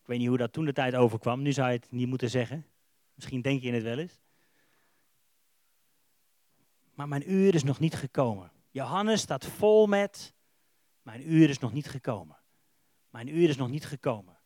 Ik 0.00 0.06
weet 0.06 0.18
niet 0.18 0.28
hoe 0.28 0.36
dat 0.36 0.52
toen 0.52 0.64
de 0.64 0.72
tijd 0.72 0.94
overkwam. 0.94 1.42
Nu 1.42 1.52
zou 1.52 1.68
je 1.68 1.76
het 1.76 1.90
niet 1.90 2.08
moeten 2.08 2.30
zeggen. 2.30 2.66
Misschien 3.14 3.42
denk 3.42 3.62
je 3.62 3.72
het 3.72 3.82
wel 3.82 3.98
eens. 3.98 4.20
Maar 6.94 7.08
mijn 7.08 7.32
uur 7.32 7.54
is 7.54 7.64
nog 7.64 7.78
niet 7.78 7.94
gekomen. 7.94 8.52
Johannes 8.70 9.20
staat 9.20 9.44
vol 9.44 9.86
met, 9.86 10.34
mijn 11.02 11.32
uur 11.32 11.48
is 11.48 11.58
nog 11.58 11.72
niet 11.72 11.88
gekomen. 11.88 12.38
Mijn 13.10 13.28
uur 13.28 13.48
is 13.48 13.56
nog 13.56 13.68
niet 13.68 13.86
gekomen. 13.86 14.38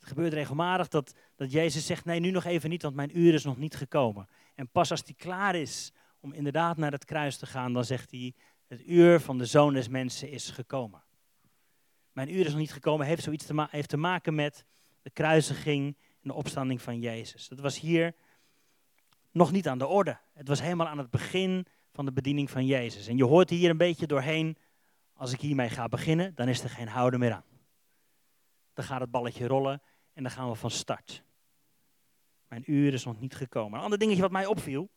Het 0.00 0.08
gebeurt 0.08 0.32
regelmatig 0.32 0.88
dat, 0.88 1.14
dat 1.36 1.52
Jezus 1.52 1.86
zegt, 1.86 2.04
nee, 2.04 2.20
nu 2.20 2.30
nog 2.30 2.44
even 2.44 2.70
niet, 2.70 2.82
want 2.82 2.94
mijn 2.94 3.18
uur 3.18 3.34
is 3.34 3.44
nog 3.44 3.56
niet 3.56 3.76
gekomen. 3.76 4.28
En 4.54 4.68
pas 4.68 4.90
als 4.90 5.02
hij 5.04 5.14
klaar 5.14 5.54
is 5.54 5.92
om 6.20 6.32
inderdaad 6.32 6.76
naar 6.76 6.92
het 6.92 7.04
kruis 7.04 7.36
te 7.36 7.46
gaan, 7.46 7.72
dan 7.72 7.84
zegt 7.84 8.10
hij, 8.10 8.34
het 8.66 8.86
uur 8.86 9.20
van 9.20 9.38
de 9.38 9.44
zoon 9.44 9.72
des 9.72 9.88
mensen 9.88 10.30
is 10.30 10.50
gekomen. 10.50 11.02
Mijn 12.12 12.34
uur 12.34 12.44
is 12.44 12.50
nog 12.50 12.60
niet 12.60 12.72
gekomen, 12.72 13.06
heeft 13.06 13.22
zoiets 13.22 13.46
te, 13.46 13.66
heeft 13.70 13.88
te 13.88 13.96
maken 13.96 14.34
met 14.34 14.64
de 15.02 15.10
kruisiging 15.10 15.96
en 15.96 16.28
de 16.28 16.34
opstanding 16.34 16.82
van 16.82 17.00
Jezus. 17.00 17.48
Dat 17.48 17.60
was 17.60 17.80
hier 17.80 18.14
nog 19.30 19.52
niet 19.52 19.68
aan 19.68 19.78
de 19.78 19.86
orde. 19.86 20.18
Het 20.34 20.48
was 20.48 20.60
helemaal 20.60 20.88
aan 20.88 20.98
het 20.98 21.10
begin 21.10 21.66
van 21.92 22.04
de 22.04 22.12
bediening 22.12 22.50
van 22.50 22.66
Jezus. 22.66 23.06
En 23.06 23.16
je 23.16 23.24
hoort 23.24 23.50
hier 23.50 23.70
een 23.70 23.76
beetje 23.76 24.06
doorheen, 24.06 24.56
als 25.12 25.32
ik 25.32 25.40
hiermee 25.40 25.68
ga 25.68 25.88
beginnen, 25.88 26.34
dan 26.34 26.48
is 26.48 26.62
er 26.62 26.70
geen 26.70 26.88
houden 26.88 27.20
meer 27.20 27.32
aan. 27.32 27.49
Dan 28.74 28.84
gaat 28.84 29.00
het 29.00 29.10
balletje 29.10 29.46
rollen 29.46 29.82
en 30.12 30.22
dan 30.22 30.32
gaan 30.32 30.48
we 30.48 30.54
van 30.54 30.70
start. 30.70 31.22
Mijn 32.48 32.62
uur 32.66 32.92
is 32.92 33.04
nog 33.04 33.20
niet 33.20 33.34
gekomen. 33.34 33.78
Een 33.78 33.84
ander 33.84 33.98
dingetje 33.98 34.22
wat 34.22 34.30
mij 34.30 34.46
opviel. 34.46 34.90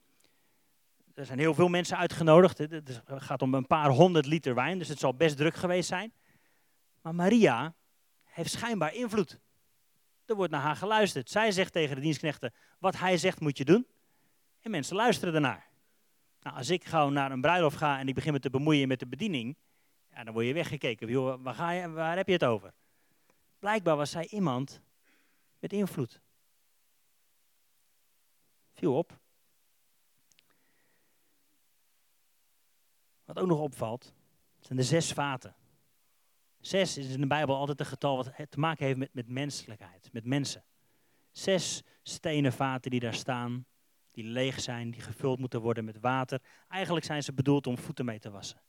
Er 1.14 1.26
zijn 1.26 1.40
heel 1.40 1.54
veel 1.54 1.68
mensen 1.68 1.98
uitgenodigd. 1.98 2.58
Het 2.58 3.02
gaat 3.06 3.42
om 3.42 3.54
een 3.54 3.68
paar 3.68 3.90
honderd 3.90 4.26
liter 4.26 4.56
wijn, 4.56 4.78
dus 4.78 4.88
het 4.88 5.00
zal 5.00 5.16
best 5.16 5.38
druk 5.38 5.56
geweest 5.56 5.88
zijn. 5.88 6.14
Maar 7.02 7.16
Maria 7.16 7.76
heeft 8.24 8.52
schijnbaar 8.52 8.94
invloed. 8.94 9.40
Er 10.26 10.36
wordt 10.36 10.52
naar 10.52 10.62
haar 10.62 10.76
geluisterd. 10.76 11.30
Zij 11.30 11.52
zegt 11.52 11.74
tegen 11.74 11.96
de 11.96 12.02
dienstknechten, 12.02 12.54
wat 12.80 12.98
hij 12.98 13.18
zegt 13.18 13.40
moet 13.40 13.58
je 13.58 13.66
doen. 13.66 13.88
En 14.62 14.72
mensen 14.72 14.96
luisteren 14.96 15.34
ernaar. 15.34 15.68
Nou, 16.40 16.58
als 16.58 16.70
ik 16.70 16.86
gauw 16.86 17.10
naar 17.10 17.32
een 17.32 17.42
bruiloft 17.42 17.78
ga 17.78 18.00
en 18.00 18.08
ik 18.08 18.16
begin 18.16 18.34
me 18.34 18.40
te 18.40 18.50
bemoeien 18.50 18.88
met 18.88 19.00
de 19.00 19.08
bediening, 19.08 19.58
dan 20.24 20.34
word 20.34 20.46
je 20.46 20.54
weggekeken. 20.54 21.44
waar, 21.44 21.54
ga 21.54 21.72
je, 21.72 21.90
waar 21.90 22.18
heb 22.18 22.28
je 22.28 22.34
het 22.34 22.44
over? 22.44 22.74
Blijkbaar 23.64 23.96
was 23.96 24.12
zij 24.12 24.28
iemand 24.28 24.82
met 25.60 25.74
invloed. 25.74 26.22
Viel 28.74 28.98
op. 28.98 29.20
Wat 33.26 33.40
ook 33.40 33.48
nog 33.48 33.60
opvalt, 33.60 34.14
zijn 34.60 34.78
de 34.78 34.84
zes 34.84 35.14
vaten. 35.14 35.56
Zes 36.60 36.98
is 36.98 37.10
in 37.10 37.22
de 37.22 37.28
Bijbel 37.28 37.56
altijd 37.56 37.80
een 37.80 37.86
getal 37.86 38.16
wat 38.16 38.32
te 38.50 38.60
maken 38.60 38.86
heeft 38.86 38.98
met, 38.98 39.14
met 39.14 39.30
menselijkheid, 39.30 40.14
met 40.14 40.26
mensen. 40.26 40.64
Zes 41.32 41.84
stenen 42.02 42.54
vaten 42.54 42.92
die 42.92 43.00
daar 43.00 43.14
staan, 43.14 43.66
die 44.12 44.24
leeg 44.24 44.60
zijn, 44.60 44.92
die 44.92 45.02
gevuld 45.02 45.40
moeten 45.40 45.62
worden 45.62 45.86
met 45.86 46.00
water. 46.00 46.42
Eigenlijk 46.68 47.06
zijn 47.06 47.24
ze 47.24 47.34
bedoeld 47.34 47.68
om 47.68 47.78
voeten 47.78 48.06
mee 48.06 48.20
te 48.20 48.32
wassen. 48.32 48.62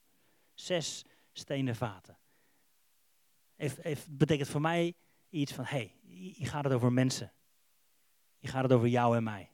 Zes 0.53 1.05
stenen 1.31 1.75
vaten. 1.75 2.17
Heeft, 3.55 4.17
betekent 4.17 4.49
voor 4.49 4.61
mij 4.61 4.93
iets 5.29 5.53
van, 5.53 5.63
hé, 5.63 5.77
hey, 5.77 6.33
je 6.37 6.45
gaat 6.45 6.63
het 6.63 6.73
over 6.73 6.93
mensen. 6.93 7.33
Je 8.39 8.47
gaat 8.47 8.63
het 8.63 8.71
over 8.71 8.87
jou 8.87 9.15
en 9.15 9.23
mij. 9.23 9.51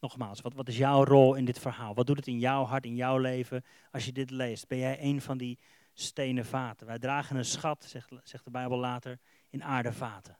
Nogmaals, 0.00 0.40
wat, 0.40 0.54
wat 0.54 0.68
is 0.68 0.76
jouw 0.76 1.04
rol 1.04 1.34
in 1.34 1.44
dit 1.44 1.58
verhaal? 1.58 1.94
Wat 1.94 2.06
doet 2.06 2.16
het 2.16 2.26
in 2.26 2.38
jouw 2.38 2.64
hart, 2.64 2.84
in 2.84 2.96
jouw 2.96 3.18
leven 3.18 3.64
als 3.90 4.04
je 4.04 4.12
dit 4.12 4.30
leest? 4.30 4.68
Ben 4.68 4.78
jij 4.78 5.02
een 5.02 5.20
van 5.20 5.38
die 5.38 5.58
stenen 5.92 6.46
vaten? 6.46 6.86
Wij 6.86 6.98
dragen 6.98 7.36
een 7.36 7.44
schat, 7.44 7.84
zegt, 7.84 8.08
zegt 8.22 8.44
de 8.44 8.50
Bijbel 8.50 8.78
later, 8.78 9.18
in 9.50 9.64
aardevaten. 9.64 10.38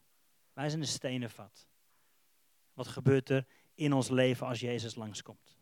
Wij 0.53 0.69
zijn 0.69 0.81
een 0.81 0.87
stenen 0.87 1.31
vat. 1.31 1.69
Wat 2.73 2.87
gebeurt 2.87 3.29
er 3.29 3.47
in 3.75 3.93
ons 3.93 4.09
leven 4.09 4.47
als 4.47 4.61
Jezus 4.61 4.95
langskomt? 4.95 5.59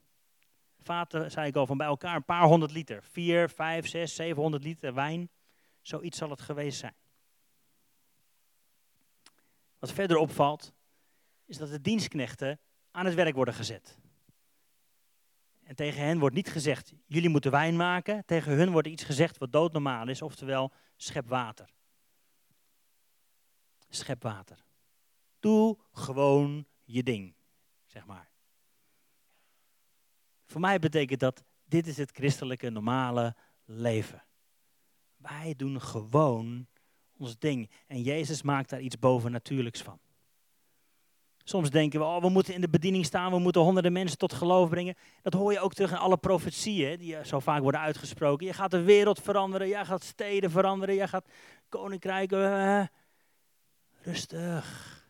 Vaten, 0.78 1.30
zei 1.30 1.48
ik 1.48 1.56
al, 1.56 1.66
van 1.66 1.76
bij 1.76 1.86
elkaar 1.86 2.16
een 2.16 2.24
paar 2.24 2.46
honderd 2.46 2.72
liter. 2.72 3.02
Vier, 3.02 3.48
vijf, 3.48 3.88
zes, 3.88 4.14
zevenhonderd 4.14 4.64
liter 4.64 4.94
wijn. 4.94 5.30
Zoiets 5.82 6.18
zal 6.18 6.30
het 6.30 6.40
geweest 6.40 6.78
zijn. 6.78 6.94
Wat 9.78 9.92
verder 9.92 10.16
opvalt, 10.16 10.72
is 11.44 11.56
dat 11.56 11.68
de 11.68 11.80
dienstknechten 11.80 12.60
aan 12.90 13.04
het 13.04 13.14
werk 13.14 13.34
worden 13.34 13.54
gezet. 13.54 13.98
En 15.62 15.74
tegen 15.74 16.04
hen 16.04 16.18
wordt 16.18 16.34
niet 16.34 16.50
gezegd, 16.50 16.92
jullie 17.06 17.28
moeten 17.28 17.50
wijn 17.50 17.76
maken. 17.76 18.24
Tegen 18.24 18.52
hun 18.52 18.70
wordt 18.70 18.88
iets 18.88 19.04
gezegd 19.04 19.38
wat 19.38 19.52
doodnormaal 19.52 20.08
is, 20.08 20.22
oftewel 20.22 20.72
schep 20.96 21.28
water. 21.28 21.70
Schep 23.88 24.22
water. 24.22 24.64
Doe 25.40 25.78
gewoon 25.92 26.66
je 26.84 27.02
ding, 27.02 27.34
zeg 27.86 28.06
maar. 28.06 28.30
Voor 30.46 30.60
mij 30.60 30.78
betekent 30.78 31.20
dat, 31.20 31.44
dit 31.64 31.86
is 31.86 31.96
het 31.96 32.10
christelijke 32.10 32.70
normale 32.70 33.36
leven. 33.64 34.24
Wij 35.22 35.54
doen 35.56 35.80
gewoon 35.80 36.66
ons 37.18 37.38
ding. 37.38 37.70
En 37.86 38.02
Jezus 38.02 38.42
maakt 38.42 38.70
daar 38.70 38.80
iets 38.80 38.98
bovennatuurlijks 38.98 39.82
van. 39.82 39.98
Soms 41.44 41.70
denken 41.70 42.00
we, 42.00 42.06
oh, 42.06 42.20
we 42.20 42.28
moeten 42.28 42.54
in 42.54 42.60
de 42.60 42.68
bediening 42.68 43.04
staan, 43.04 43.30
we 43.30 43.38
moeten 43.38 43.60
honderden 43.60 43.92
mensen 43.92 44.18
tot 44.18 44.32
geloof 44.32 44.68
brengen. 44.68 44.94
Dat 45.22 45.32
hoor 45.32 45.52
je 45.52 45.60
ook 45.60 45.74
terug 45.74 45.90
in 45.90 45.96
alle 45.96 46.16
profetieën 46.16 46.98
die 46.98 47.24
zo 47.24 47.40
vaak 47.40 47.62
worden 47.62 47.80
uitgesproken. 47.80 48.46
Je 48.46 48.52
gaat 48.52 48.70
de 48.70 48.82
wereld 48.82 49.20
veranderen, 49.20 49.68
jij 49.68 49.84
gaat 49.84 50.02
steden 50.02 50.50
veranderen, 50.50 50.94
jij 50.94 51.08
gaat 51.08 51.28
koninkrijken. 51.68 52.90
Rustig. 54.02 55.06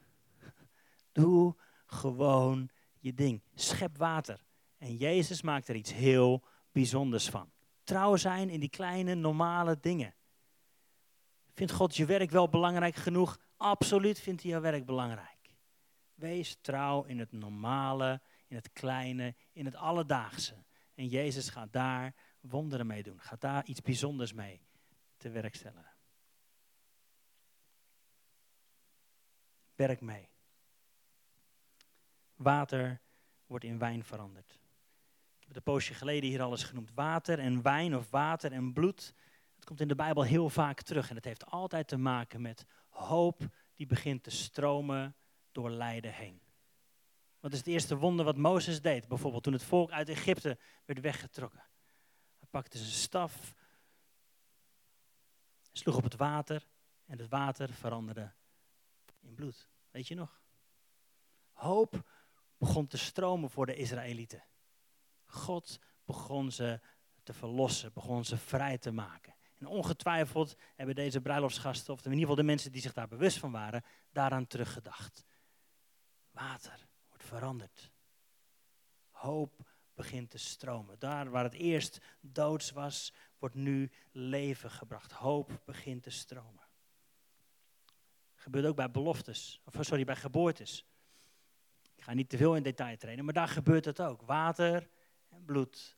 Doe 1.12 1.54
gewoon 1.86 2.68
je 2.98 3.14
ding. 3.14 3.42
Schep 3.54 3.98
water. 3.98 4.44
En 4.78 4.96
Jezus 4.96 5.42
maakt 5.42 5.68
er 5.68 5.74
iets 5.74 5.92
heel 5.92 6.42
bijzonders 6.72 7.28
van. 7.28 7.51
Trouw 7.84 8.16
zijn 8.16 8.50
in 8.50 8.60
die 8.60 8.68
kleine, 8.68 9.14
normale 9.14 9.78
dingen. 9.80 10.14
Vindt 11.54 11.72
God 11.72 11.96
je 11.96 12.04
werk 12.04 12.30
wel 12.30 12.48
belangrijk 12.48 12.94
genoeg? 12.94 13.38
Absoluut 13.56 14.20
vindt 14.20 14.42
hij 14.42 14.50
jouw 14.50 14.60
werk 14.60 14.86
belangrijk. 14.86 15.56
Wees 16.14 16.58
trouw 16.60 17.04
in 17.04 17.18
het 17.18 17.32
normale, 17.32 18.20
in 18.46 18.56
het 18.56 18.72
kleine, 18.72 19.34
in 19.52 19.64
het 19.64 19.74
alledaagse. 19.74 20.64
En 20.94 21.06
Jezus 21.06 21.48
gaat 21.48 21.72
daar 21.72 22.14
wonderen 22.40 22.86
mee 22.86 23.02
doen. 23.02 23.20
Gaat 23.20 23.40
daar 23.40 23.64
iets 23.64 23.80
bijzonders 23.80 24.32
mee 24.32 24.66
te 25.16 25.30
werk 25.30 25.54
stellen. 25.54 25.90
Werk 29.74 30.00
mee. 30.00 30.28
Water 32.34 33.00
wordt 33.46 33.64
in 33.64 33.78
wijn 33.78 34.04
veranderd. 34.04 34.61
Het 35.52 35.66
een 35.66 35.72
poosje 35.72 35.94
geleden 35.94 36.30
hier 36.30 36.42
alles 36.42 36.62
genoemd. 36.62 36.90
Water 36.94 37.38
en 37.38 37.62
wijn 37.62 37.96
of 37.96 38.10
water 38.10 38.52
en 38.52 38.72
bloed. 38.72 39.14
Het 39.54 39.64
komt 39.64 39.80
in 39.80 39.88
de 39.88 39.94
Bijbel 39.94 40.22
heel 40.22 40.48
vaak 40.48 40.82
terug. 40.82 41.10
En 41.10 41.16
het 41.16 41.24
heeft 41.24 41.46
altijd 41.46 41.88
te 41.88 41.96
maken 41.96 42.40
met 42.40 42.66
hoop 42.88 43.40
die 43.74 43.86
begint 43.86 44.22
te 44.22 44.30
stromen 44.30 45.16
door 45.50 45.70
lijden 45.70 46.12
heen. 46.12 46.40
Wat 47.40 47.52
is 47.52 47.58
het 47.58 47.66
eerste 47.66 47.96
wonder 47.96 48.24
wat 48.24 48.36
Mozes 48.36 48.80
deed? 48.80 49.08
Bijvoorbeeld 49.08 49.42
toen 49.42 49.52
het 49.52 49.62
volk 49.62 49.90
uit 49.90 50.08
Egypte 50.08 50.58
werd 50.84 51.00
weggetrokken. 51.00 51.64
Hij 52.38 52.48
pakte 52.50 52.78
zijn 52.78 52.90
staf, 52.90 53.54
sloeg 55.72 55.96
op 55.96 56.04
het 56.04 56.16
water 56.16 56.66
en 57.06 57.18
het 57.18 57.28
water 57.28 57.72
veranderde 57.72 58.32
in 59.20 59.34
bloed. 59.34 59.68
Weet 59.90 60.08
je 60.08 60.14
nog? 60.14 60.40
Hoop 61.52 62.10
begon 62.56 62.86
te 62.86 62.98
stromen 62.98 63.50
voor 63.50 63.66
de 63.66 63.74
Israëlieten. 63.74 64.42
God 65.32 65.78
begon 66.04 66.52
ze 66.52 66.80
te 67.22 67.32
verlossen, 67.32 67.92
begon 67.92 68.24
ze 68.24 68.36
vrij 68.36 68.78
te 68.78 68.90
maken. 68.90 69.34
En 69.58 69.66
ongetwijfeld 69.66 70.56
hebben 70.76 70.94
deze 70.94 71.20
bruiloftsgasten, 71.20 71.92
of 71.92 71.98
in 71.98 72.04
ieder 72.04 72.20
geval 72.20 72.36
de 72.36 72.42
mensen 72.42 72.72
die 72.72 72.80
zich 72.80 72.92
daar 72.92 73.08
bewust 73.08 73.38
van 73.38 73.52
waren, 73.52 73.84
daaraan 74.10 74.46
teruggedacht. 74.46 75.24
Water 76.30 76.88
wordt 77.08 77.24
verandert. 77.24 77.92
Hoop 79.10 79.70
begint 79.94 80.30
te 80.30 80.38
stromen. 80.38 80.98
Daar 80.98 81.30
waar 81.30 81.44
het 81.44 81.54
eerst 81.54 82.00
doods 82.20 82.70
was, 82.70 83.12
wordt 83.38 83.54
nu 83.54 83.90
leven 84.10 84.70
gebracht. 84.70 85.12
Hoop 85.12 85.60
begint 85.64 86.02
te 86.02 86.10
stromen. 86.10 86.68
Gebeurt 88.34 88.66
ook 88.66 88.76
bij 88.76 88.90
beloftes, 88.90 89.60
of 89.64 89.74
sorry, 89.80 90.04
bij 90.04 90.16
geboortes. 90.16 90.86
Ik 91.94 92.02
ga 92.02 92.12
niet 92.12 92.28
te 92.28 92.36
veel 92.36 92.56
in 92.56 92.62
detail 92.62 92.96
trainen, 92.96 93.24
maar 93.24 93.34
daar 93.34 93.48
gebeurt 93.48 93.84
het 93.84 94.00
ook. 94.00 94.22
Water 94.22 94.88
en 95.32 95.44
bloed. 95.44 95.96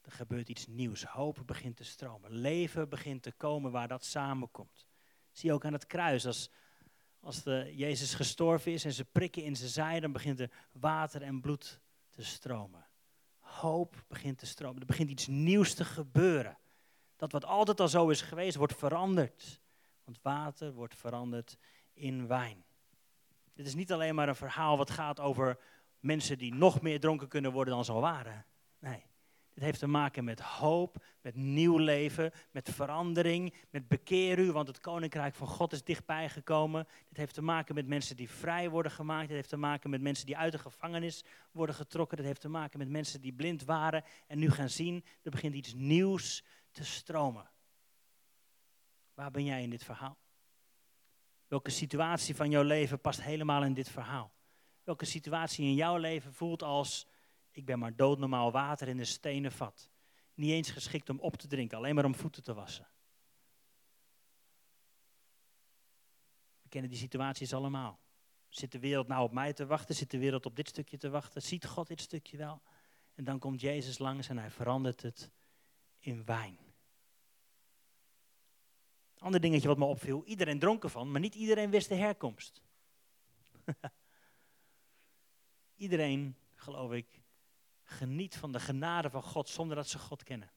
Er 0.00 0.12
gebeurt 0.12 0.48
iets 0.48 0.66
nieuws. 0.66 1.04
Hoop 1.04 1.42
begint 1.46 1.76
te 1.76 1.84
stromen. 1.84 2.32
Leven 2.32 2.88
begint 2.88 3.22
te 3.22 3.32
komen 3.32 3.70
waar 3.70 3.88
dat 3.88 4.04
samenkomt. 4.04 4.86
Zie 5.32 5.48
je 5.48 5.54
ook 5.54 5.64
aan 5.64 5.72
het 5.72 5.86
kruis. 5.86 6.26
Als, 6.26 6.50
als 7.20 7.42
de 7.42 7.72
Jezus 7.74 8.14
gestorven 8.14 8.72
is 8.72 8.84
en 8.84 8.92
ze 8.92 9.04
prikken 9.04 9.42
in 9.42 9.56
zijn 9.56 9.70
zij, 9.70 10.00
dan 10.00 10.12
begint 10.12 10.40
er 10.40 10.50
water 10.72 11.22
en 11.22 11.40
bloed 11.40 11.80
te 12.10 12.24
stromen. 12.24 12.86
Hoop 13.38 14.04
begint 14.08 14.38
te 14.38 14.46
stromen. 14.46 14.80
Er 14.80 14.86
begint 14.86 15.10
iets 15.10 15.26
nieuws 15.26 15.74
te 15.74 15.84
gebeuren. 15.84 16.58
Dat 17.16 17.32
wat 17.32 17.44
altijd 17.44 17.80
al 17.80 17.88
zo 17.88 18.08
is 18.08 18.20
geweest, 18.20 18.56
wordt 18.56 18.76
veranderd. 18.76 19.60
Want 20.04 20.18
water 20.22 20.72
wordt 20.72 20.96
veranderd 20.96 21.56
in 21.92 22.26
wijn. 22.26 22.64
Dit 23.52 23.66
is 23.66 23.74
niet 23.74 23.92
alleen 23.92 24.14
maar 24.14 24.28
een 24.28 24.36
verhaal 24.36 24.76
wat 24.76 24.90
gaat 24.90 25.20
over 25.20 25.58
mensen 26.06 26.38
die 26.38 26.54
nog 26.54 26.80
meer 26.80 27.00
dronken 27.00 27.28
kunnen 27.28 27.52
worden 27.52 27.74
dan 27.74 27.84
ze 27.84 27.92
al 27.92 28.00
waren. 28.00 28.46
Nee, 28.78 29.02
dit 29.56 29.64
heeft 29.64 29.78
te 29.78 29.86
maken 29.86 30.24
met 30.24 30.40
hoop, 30.40 31.04
met 31.20 31.34
nieuw 31.34 31.78
leven, 31.78 32.32
met 32.50 32.70
verandering, 32.70 33.54
met 33.70 33.88
bekeer 33.88 34.38
u, 34.38 34.52
want 34.52 34.68
het 34.68 34.80
koninkrijk 34.80 35.34
van 35.34 35.46
God 35.46 35.72
is 35.72 35.84
dichtbij 35.84 36.28
gekomen. 36.28 36.86
Dit 37.08 37.16
heeft 37.16 37.34
te 37.34 37.42
maken 37.42 37.74
met 37.74 37.86
mensen 37.86 38.16
die 38.16 38.30
vrij 38.30 38.70
worden 38.70 38.92
gemaakt. 38.92 39.26
Dit 39.26 39.36
heeft 39.36 39.48
te 39.48 39.56
maken 39.56 39.90
met 39.90 40.00
mensen 40.00 40.26
die 40.26 40.36
uit 40.36 40.52
de 40.52 40.58
gevangenis 40.58 41.24
worden 41.52 41.74
getrokken. 41.74 42.16
Dit 42.16 42.26
heeft 42.26 42.40
te 42.40 42.48
maken 42.48 42.78
met 42.78 42.88
mensen 42.88 43.20
die 43.20 43.32
blind 43.32 43.64
waren 43.64 44.04
en 44.26 44.38
nu 44.38 44.50
gaan 44.50 44.68
zien. 44.68 45.04
Er 45.22 45.30
begint 45.30 45.54
iets 45.54 45.74
nieuws 45.74 46.44
te 46.70 46.84
stromen. 46.84 47.50
Waar 49.14 49.30
ben 49.30 49.44
jij 49.44 49.62
in 49.62 49.70
dit 49.70 49.84
verhaal? 49.84 50.18
Welke 51.48 51.70
situatie 51.70 52.36
van 52.36 52.50
jouw 52.50 52.62
leven 52.62 53.00
past 53.00 53.22
helemaal 53.22 53.64
in 53.64 53.74
dit 53.74 53.88
verhaal? 53.88 54.35
Welke 54.86 55.04
situatie 55.04 55.64
in 55.64 55.74
jouw 55.74 55.96
leven 55.96 56.32
voelt 56.32 56.62
als, 56.62 57.06
ik 57.50 57.64
ben 57.64 57.78
maar 57.78 57.96
doodnormaal 57.96 58.52
water 58.52 58.88
in 58.88 58.98
een 58.98 59.06
stenen 59.06 59.52
vat. 59.52 59.90
Niet 60.34 60.50
eens 60.50 60.70
geschikt 60.70 61.08
om 61.08 61.20
op 61.20 61.36
te 61.36 61.46
drinken, 61.46 61.78
alleen 61.78 61.94
maar 61.94 62.04
om 62.04 62.14
voeten 62.14 62.42
te 62.42 62.54
wassen. 62.54 62.88
We 66.62 66.68
kennen 66.68 66.90
die 66.90 66.98
situaties 66.98 67.54
allemaal. 67.54 68.00
Zit 68.48 68.72
de 68.72 68.78
wereld 68.78 69.06
nou 69.06 69.22
op 69.22 69.32
mij 69.32 69.52
te 69.52 69.66
wachten? 69.66 69.94
Zit 69.94 70.10
de 70.10 70.18
wereld 70.18 70.46
op 70.46 70.56
dit 70.56 70.68
stukje 70.68 70.96
te 70.96 71.10
wachten? 71.10 71.42
Ziet 71.42 71.66
God 71.66 71.86
dit 71.86 72.00
stukje 72.00 72.36
wel? 72.36 72.62
En 73.14 73.24
dan 73.24 73.38
komt 73.38 73.60
Jezus 73.60 73.98
langs 73.98 74.28
en 74.28 74.38
hij 74.38 74.50
verandert 74.50 75.02
het 75.02 75.30
in 75.98 76.24
wijn. 76.24 76.58
Ander 79.18 79.40
dingetje 79.40 79.68
wat 79.68 79.78
me 79.78 79.84
opviel, 79.84 80.24
iedereen 80.24 80.58
dronk 80.58 80.84
ervan, 80.84 81.10
maar 81.10 81.20
niet 81.20 81.34
iedereen 81.34 81.70
wist 81.70 81.88
de 81.88 81.94
herkomst. 81.94 82.62
iedereen, 85.76 86.36
geloof 86.54 86.92
ik, 86.92 87.22
geniet 87.82 88.36
van 88.36 88.52
de 88.52 88.60
genade 88.60 89.10
van 89.10 89.22
God 89.22 89.48
zonder 89.48 89.76
dat 89.76 89.88
ze 89.88 89.98
God 89.98 90.22
kennen. 90.22 90.52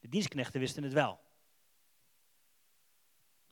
De 0.00 0.08
dienstknechten 0.08 0.60
wisten 0.60 0.82
het 0.82 0.92
wel. 0.92 1.20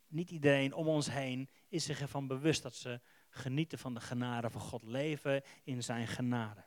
Niet 0.06 0.30
iedereen 0.30 0.72
om 0.72 0.88
ons 0.88 1.10
heen 1.10 1.50
is 1.68 1.84
zich 1.84 2.00
ervan 2.00 2.26
bewust 2.26 2.62
dat 2.62 2.74
ze 2.74 3.00
genieten 3.28 3.78
van 3.78 3.94
de 3.94 4.00
genade 4.00 4.50
van 4.50 4.60
God, 4.60 4.82
leven 4.82 5.42
in 5.64 5.82
zijn 5.82 6.06
genade. 6.06 6.64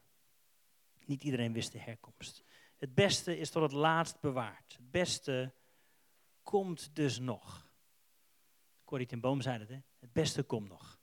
Niet 1.06 1.24
iedereen 1.24 1.54
wist 1.54 1.72
de 1.72 1.80
herkomst. 1.80 2.44
Het 2.78 2.96
beste 2.96 3.38
is 3.38 3.50
tot 3.50 3.62
het 3.62 3.72
laatst 3.72 4.20
bewaard. 4.20 4.74
Het 4.78 4.92
beste 4.92 5.54
komt 6.44 6.96
dus 6.96 7.20
nog. 7.20 7.74
Corrie 8.84 9.08
ten 9.08 9.20
Boom 9.20 9.42
zei 9.42 9.60
het, 9.60 9.70
hè? 9.70 9.80
het 10.00 10.14
beste 10.14 10.44
komt 10.44 10.68
nog. 10.68 10.95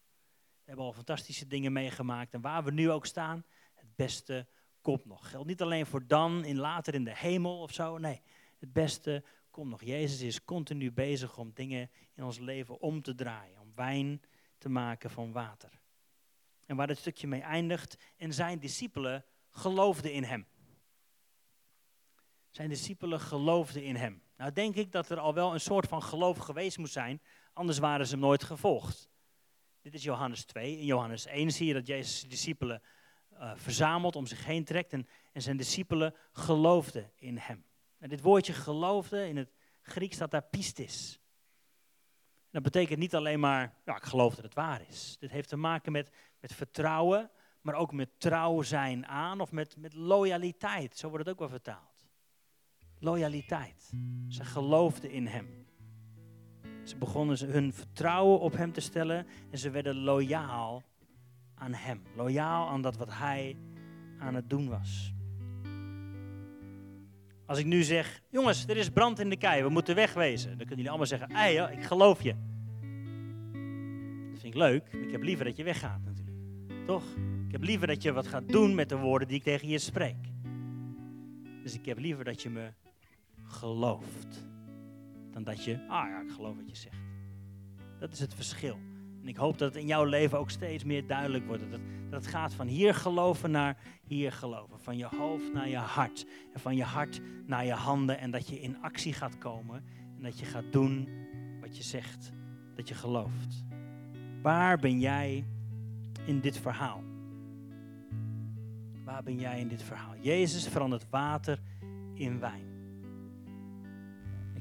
Hebben 0.72 0.90
al 0.90 0.96
fantastische 0.96 1.46
dingen 1.46 1.72
meegemaakt 1.72 2.34
en 2.34 2.40
waar 2.40 2.64
we 2.64 2.70
nu 2.70 2.90
ook 2.90 3.06
staan, 3.06 3.44
het 3.74 3.96
beste 3.96 4.46
komt 4.80 5.04
nog. 5.04 5.30
Geldt 5.30 5.46
niet 5.46 5.62
alleen 5.62 5.86
voor 5.86 6.06
dan, 6.06 6.44
in 6.44 6.58
later 6.58 6.94
in 6.94 7.04
de 7.04 7.16
hemel 7.16 7.60
of 7.60 7.72
zo, 7.72 7.98
nee, 7.98 8.22
het 8.58 8.72
beste 8.72 9.24
komt 9.50 9.70
nog. 9.70 9.82
Jezus 9.82 10.20
is 10.20 10.44
continu 10.44 10.92
bezig 10.92 11.38
om 11.38 11.50
dingen 11.54 11.90
in 12.14 12.24
ons 12.24 12.38
leven 12.38 12.80
om 12.80 13.02
te 13.02 13.14
draaien, 13.14 13.60
om 13.60 13.72
wijn 13.74 14.22
te 14.58 14.68
maken 14.68 15.10
van 15.10 15.32
water. 15.32 15.80
En 16.66 16.76
waar 16.76 16.86
dit 16.86 16.98
stukje 16.98 17.26
mee 17.26 17.42
eindigt, 17.42 17.96
en 18.16 18.32
zijn 18.32 18.58
discipelen 18.58 19.24
geloofden 19.50 20.12
in 20.12 20.24
hem. 20.24 20.46
Zijn 22.50 22.68
discipelen 22.68 23.20
geloofden 23.20 23.84
in 23.84 23.96
hem. 23.96 24.22
Nou 24.36 24.52
denk 24.52 24.74
ik 24.74 24.92
dat 24.92 25.10
er 25.10 25.18
al 25.18 25.34
wel 25.34 25.52
een 25.52 25.60
soort 25.60 25.88
van 25.88 26.02
geloof 26.02 26.38
geweest 26.38 26.78
moet 26.78 26.90
zijn, 26.90 27.20
anders 27.52 27.78
waren 27.78 28.06
ze 28.06 28.12
hem 28.12 28.20
nooit 28.20 28.44
gevolgd. 28.44 29.10
Dit 29.82 29.94
is 29.94 30.02
Johannes 30.02 30.44
2. 30.44 30.78
In 30.78 30.84
Johannes 30.84 31.26
1 31.26 31.50
zie 31.50 31.66
je 31.66 31.72
dat 31.72 31.86
Jezus 31.86 32.28
discipelen 32.28 32.82
uh, 33.32 33.52
verzamelt, 33.54 34.16
om 34.16 34.26
zich 34.26 34.44
heen 34.44 34.64
trekt 34.64 34.92
en, 34.92 35.08
en 35.32 35.42
zijn 35.42 35.56
discipelen 35.56 36.14
geloofden 36.32 37.12
in 37.16 37.36
hem. 37.36 37.64
En 37.98 38.08
dit 38.08 38.20
woordje 38.20 38.52
geloofde, 38.52 39.28
in 39.28 39.36
het 39.36 39.54
Grieks 39.82 40.14
staat 40.14 40.30
daar 40.30 40.42
pistis. 40.42 41.20
Dat 42.50 42.62
betekent 42.62 42.98
niet 42.98 43.14
alleen 43.14 43.40
maar, 43.40 43.74
ja, 43.84 43.96
ik 43.96 44.02
geloof 44.02 44.34
dat 44.34 44.44
het 44.44 44.54
waar 44.54 44.88
is. 44.88 45.16
Dit 45.18 45.30
heeft 45.30 45.48
te 45.48 45.56
maken 45.56 45.92
met, 45.92 46.10
met 46.40 46.52
vertrouwen, 46.52 47.30
maar 47.60 47.74
ook 47.74 47.92
met 47.92 48.20
trouw 48.20 48.62
zijn 48.62 49.06
aan 49.06 49.40
of 49.40 49.52
met, 49.52 49.76
met 49.76 49.94
loyaliteit. 49.94 50.96
Zo 50.96 51.08
wordt 51.08 51.24
het 51.24 51.34
ook 51.34 51.40
wel 51.40 51.48
vertaald. 51.48 52.06
Loyaliteit. 52.98 53.92
Ze 54.28 54.44
geloofden 54.44 55.10
in 55.10 55.26
hem. 55.26 55.66
Ze 56.82 56.96
begonnen 56.96 57.50
hun 57.50 57.72
vertrouwen 57.72 58.40
op 58.40 58.56
hem 58.56 58.72
te 58.72 58.80
stellen 58.80 59.26
en 59.50 59.58
ze 59.58 59.70
werden 59.70 59.96
loyaal 59.96 60.82
aan 61.54 61.72
hem. 61.72 62.02
Loyaal 62.16 62.68
aan 62.68 62.82
dat 62.82 62.96
wat 62.96 63.12
hij 63.12 63.56
aan 64.18 64.34
het 64.34 64.50
doen 64.50 64.68
was. 64.68 65.14
Als 67.46 67.58
ik 67.58 67.66
nu 67.66 67.82
zeg, 67.82 68.22
jongens, 68.30 68.66
er 68.66 68.76
is 68.76 68.90
brand 68.90 69.18
in 69.18 69.28
de 69.28 69.36
kei, 69.36 69.62
we 69.62 69.68
moeten 69.68 69.94
wegwezen. 69.94 70.48
Dan 70.48 70.56
kunnen 70.56 70.76
jullie 70.76 70.88
allemaal 70.88 71.06
zeggen, 71.06 71.28
ei, 71.28 71.76
ik 71.76 71.82
geloof 71.82 72.22
je. 72.22 72.34
Dat 74.30 74.40
vind 74.40 74.54
ik 74.54 74.60
leuk, 74.60 74.88
ik 74.92 75.10
heb 75.10 75.22
liever 75.22 75.44
dat 75.44 75.56
je 75.56 75.64
weggaat 75.64 76.00
natuurlijk. 76.04 76.36
Toch? 76.86 77.04
Ik 77.46 77.52
heb 77.52 77.62
liever 77.62 77.86
dat 77.86 78.02
je 78.02 78.12
wat 78.12 78.26
gaat 78.26 78.48
doen 78.48 78.74
met 78.74 78.88
de 78.88 78.96
woorden 78.96 79.28
die 79.28 79.36
ik 79.36 79.42
tegen 79.42 79.68
je 79.68 79.78
spreek. 79.78 80.16
Dus 81.62 81.74
ik 81.74 81.84
heb 81.84 81.98
liever 81.98 82.24
dat 82.24 82.42
je 82.42 82.50
me 82.50 82.72
gelooft. 83.44 84.51
Dan 85.32 85.44
dat 85.44 85.64
je, 85.64 85.72
ah 85.88 86.08
ja, 86.08 86.20
ik 86.20 86.30
geloof 86.30 86.56
wat 86.56 86.68
je 86.68 86.76
zegt. 86.76 86.96
Dat 87.98 88.12
is 88.12 88.20
het 88.20 88.34
verschil. 88.34 88.78
En 89.22 89.28
ik 89.28 89.36
hoop 89.36 89.58
dat 89.58 89.72
het 89.72 89.82
in 89.82 89.88
jouw 89.88 90.04
leven 90.04 90.38
ook 90.38 90.50
steeds 90.50 90.84
meer 90.84 91.06
duidelijk 91.06 91.46
wordt. 91.46 91.62
Dat 91.62 91.72
het, 91.72 92.10
dat 92.10 92.26
gaat 92.26 92.54
van 92.54 92.66
hier 92.66 92.94
geloven 92.94 93.50
naar 93.50 93.78
hier 94.06 94.32
geloven. 94.32 94.80
Van 94.80 94.96
je 94.96 95.06
hoofd 95.16 95.52
naar 95.52 95.68
je 95.68 95.76
hart. 95.76 96.26
En 96.54 96.60
van 96.60 96.76
je 96.76 96.84
hart 96.84 97.20
naar 97.46 97.64
je 97.64 97.72
handen. 97.72 98.18
En 98.18 98.30
dat 98.30 98.48
je 98.48 98.60
in 98.60 98.82
actie 98.82 99.12
gaat 99.12 99.38
komen. 99.38 99.84
En 100.16 100.22
dat 100.22 100.38
je 100.38 100.44
gaat 100.44 100.72
doen 100.72 101.08
wat 101.60 101.76
je 101.76 101.82
zegt 101.82 102.32
dat 102.74 102.88
je 102.88 102.94
gelooft. 102.94 103.64
Waar 104.42 104.78
ben 104.78 105.00
jij 105.00 105.46
in 106.24 106.40
dit 106.40 106.58
verhaal? 106.58 107.02
Waar 109.04 109.22
ben 109.22 109.38
jij 109.38 109.60
in 109.60 109.68
dit 109.68 109.82
verhaal? 109.82 110.14
Jezus 110.20 110.68
verandert 110.68 111.06
water 111.10 111.58
in 112.14 112.40
wijn. 112.40 112.71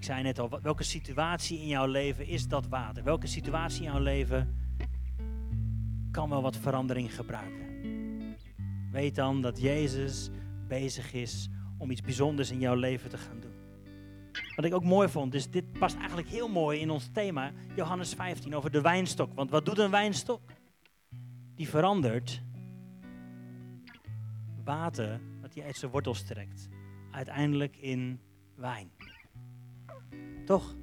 Ik 0.02 0.08
zei 0.08 0.22
net 0.22 0.40
al, 0.40 0.50
welke 0.62 0.84
situatie 0.84 1.60
in 1.60 1.68
jouw 1.68 1.86
leven 1.86 2.28
is 2.28 2.48
dat 2.48 2.68
water? 2.68 3.04
Welke 3.04 3.28
situatie 3.28 3.86
in 3.86 3.92
jouw 3.92 4.02
leven 4.02 4.58
kan 6.12 6.30
wel 6.30 6.42
wat 6.42 6.58
verandering 6.58 7.16
gebruiken? 7.16 7.66
Weet 8.92 9.16
dan 9.16 9.42
dat 9.42 9.62
Jezus 9.62 10.30
bezig 10.68 11.14
is 11.14 11.50
om 11.78 11.92
iets 11.92 12.02
bijzonders 12.02 12.52
in 12.52 12.60
jouw 12.60 12.76
leven 12.76 13.10
te 13.10 13.18
gaan 13.18 13.40
doen. 13.40 13.54
Wat 14.56 14.66
ik 14.66 14.74
ook 14.74 14.84
mooi 14.84 15.10
vond, 15.10 15.32
dus 15.32 15.50
dit 15.50 15.72
past 15.72 15.96
eigenlijk 15.98 16.28
heel 16.28 16.50
mooi 16.50 16.80
in 16.80 16.90
ons 16.90 17.10
thema, 17.14 17.52
Johannes 17.76 18.14
15, 18.14 18.56
over 18.56 18.72
de 18.72 18.82
wijnstok. 18.82 19.34
Want 19.34 19.50
wat 19.50 19.66
doet 19.66 19.78
een 19.78 19.92
wijnstok? 19.92 20.42
Die 21.56 21.70
verandert 21.70 22.42
water, 24.64 25.22
dat 25.42 25.54
hij 25.54 25.64
uit 25.64 25.78
zijn 25.78 25.92
wortels 25.92 26.24
trekt, 26.24 26.68
uiteindelijk 27.12 27.78
in 27.78 28.20
wijn. 28.56 29.01
Toch? 30.46 30.76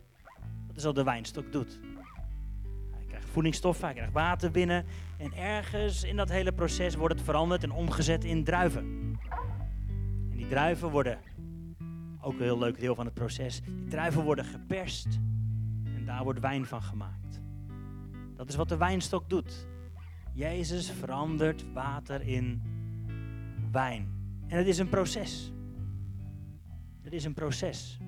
Dat 0.66 0.76
is 0.76 0.84
wat 0.84 0.94
de 0.94 1.04
wijnstok 1.04 1.52
doet. 1.52 1.80
Hij 2.90 3.04
krijgt 3.06 3.28
voedingsstoffen, 3.28 3.84
hij 3.84 3.94
krijgt 3.94 4.12
water 4.12 4.50
binnen. 4.50 4.84
En 5.18 5.32
ergens 5.32 6.04
in 6.04 6.16
dat 6.16 6.28
hele 6.28 6.52
proces 6.52 6.94
wordt 6.94 7.14
het 7.14 7.24
veranderd 7.24 7.62
en 7.62 7.70
omgezet 7.70 8.24
in 8.24 8.44
druiven. 8.44 8.82
En 10.30 10.36
die 10.36 10.48
druiven 10.48 10.90
worden, 10.90 11.18
ook 12.20 12.32
een 12.32 12.42
heel 12.42 12.58
leuk 12.58 12.80
deel 12.80 12.94
van 12.94 13.04
het 13.04 13.14
proces, 13.14 13.60
die 13.64 13.88
druiven 13.88 14.22
worden 14.22 14.44
geperst. 14.44 15.18
En 15.84 16.04
daar 16.04 16.24
wordt 16.24 16.40
wijn 16.40 16.66
van 16.66 16.82
gemaakt. 16.82 17.40
Dat 18.36 18.48
is 18.48 18.54
wat 18.54 18.68
de 18.68 18.76
wijnstok 18.76 19.28
doet. 19.28 19.66
Jezus 20.32 20.90
verandert 20.90 21.72
water 21.72 22.20
in 22.20 22.62
wijn. 23.70 24.08
En 24.46 24.58
het 24.58 24.66
is 24.66 24.78
een 24.78 24.88
proces. 24.88 25.52
Het 27.02 27.12
is 27.12 27.24
een 27.24 27.34
proces. 27.34 27.98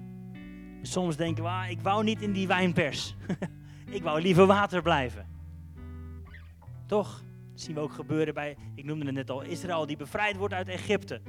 Soms 0.83 1.17
denken 1.17 1.43
we, 1.43 1.49
ah, 1.49 1.71
ik 1.71 1.81
wou 1.81 2.05
niet 2.05 2.23
in 2.23 2.33
die 2.33 2.47
wijnpers. 2.47 3.15
ik 3.91 4.03
wou 4.03 4.21
liever 4.21 4.47
water 4.47 4.83
blijven. 4.83 5.27
Toch? 6.87 7.23
Dat 7.51 7.61
zien 7.61 7.75
we 7.75 7.81
ook 7.81 7.93
gebeuren 7.93 8.35
bij, 8.35 8.57
ik 8.75 8.85
noemde 8.85 9.05
het 9.05 9.15
net 9.15 9.31
al, 9.31 9.43
Israël 9.43 9.87
die 9.87 9.97
bevrijd 9.97 10.37
wordt 10.37 10.55
uit 10.55 10.69
Egypte. 10.69 11.21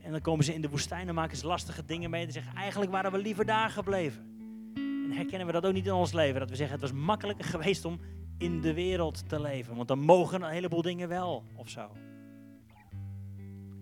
En 0.00 0.10
dan 0.10 0.20
komen 0.20 0.44
ze 0.44 0.54
in 0.54 0.60
de 0.60 0.68
woestijn 0.68 1.08
en 1.08 1.14
maken 1.14 1.36
ze 1.36 1.46
lastige 1.46 1.84
dingen 1.84 2.10
mee. 2.10 2.26
En 2.26 2.32
zeggen, 2.32 2.54
eigenlijk 2.54 2.90
waren 2.90 3.12
we 3.12 3.18
liever 3.18 3.44
daar 3.44 3.70
gebleven. 3.70 4.30
En 4.74 5.10
herkennen 5.12 5.46
we 5.46 5.52
dat 5.52 5.66
ook 5.66 5.72
niet 5.72 5.86
in 5.86 5.92
ons 5.92 6.12
leven. 6.12 6.40
Dat 6.40 6.50
we 6.50 6.56
zeggen, 6.56 6.80
het 6.80 6.90
was 6.90 7.00
makkelijker 7.00 7.44
geweest 7.44 7.84
om 7.84 8.00
in 8.38 8.60
de 8.60 8.74
wereld 8.74 9.28
te 9.28 9.40
leven. 9.40 9.76
Want 9.76 9.88
dan 9.88 9.98
mogen 9.98 10.42
een 10.42 10.50
heleboel 10.50 10.82
dingen 10.82 11.08
wel, 11.08 11.44
of 11.54 11.68
zo. 11.68 11.90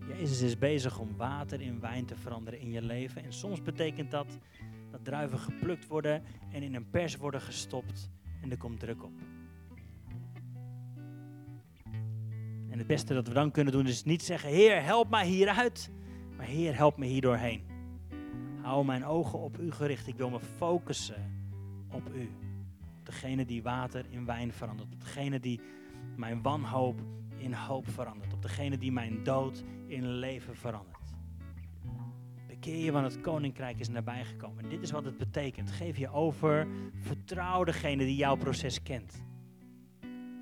Jezus 0.09 0.41
is 0.41 0.59
bezig 0.59 0.99
om 0.99 1.17
water 1.17 1.61
in 1.61 1.81
wijn 1.81 2.07
te 2.07 2.17
veranderen 2.17 2.61
in 2.61 2.71
je 2.71 2.83
leven. 2.83 3.25
En 3.25 3.33
soms 3.33 3.63
betekent 3.63 4.11
dat 4.11 4.39
dat 4.90 5.05
druiven 5.05 5.38
geplukt 5.38 5.87
worden 5.87 6.22
en 6.53 6.62
in 6.62 6.74
een 6.74 6.90
pers 6.90 7.16
worden 7.16 7.40
gestopt. 7.40 8.11
En 8.42 8.50
er 8.50 8.57
komt 8.57 8.81
druk 8.81 9.05
op. 9.05 9.12
En 12.70 12.79
het 12.79 12.87
beste 12.87 13.14
dat 13.14 13.29
we 13.29 13.35
dan 13.35 13.50
kunnen 13.50 13.72
doen 13.72 13.87
is 13.87 14.05
niet 14.05 14.22
zeggen, 14.22 14.50
Heer, 14.50 14.83
help 14.83 15.11
mij 15.11 15.26
hieruit. 15.26 15.90
Maar 16.37 16.46
Heer, 16.46 16.76
help 16.76 16.96
me 16.96 17.07
hier 17.07 17.20
doorheen. 17.20 17.62
Hou 18.62 18.85
mijn 18.85 19.05
ogen 19.05 19.38
op 19.38 19.59
U 19.59 19.70
gericht. 19.72 20.07
Ik 20.07 20.16
wil 20.16 20.31
me 20.31 20.40
focussen 20.40 21.33
op 21.90 22.14
U. 22.14 22.31
Op 22.98 23.07
degene 23.07 23.44
die 23.44 23.62
water 23.62 24.07
in 24.11 24.24
wijn 24.24 24.53
verandert. 24.53 24.92
Op 24.92 25.00
degene 25.00 25.40
die 25.40 25.61
mijn 26.16 26.42
wanhoop 26.42 27.00
in 27.37 27.53
hoop 27.53 27.88
verandert. 27.88 28.33
Op 28.33 28.42
degene 28.42 28.79
die 28.79 28.92
mijn 28.92 29.22
dood 29.24 29.64
in 29.87 30.07
leven 30.07 30.57
verandert. 30.57 31.00
Bekeer 32.61 32.85
je, 32.85 32.92
want 32.92 33.12
het 33.12 33.20
koninkrijk 33.20 33.79
is 33.79 33.88
nabijgekomen. 33.88 34.68
Dit 34.68 34.83
is 34.83 34.90
wat 34.90 35.05
het 35.05 35.18
betekent. 35.18 35.70
Geef 35.70 35.96
je 35.96 36.11
over. 36.11 36.66
Vertrouw 36.94 37.64
degene 37.64 38.05
die 38.05 38.16
jouw 38.16 38.37
proces 38.37 38.83
kent. 38.83 39.25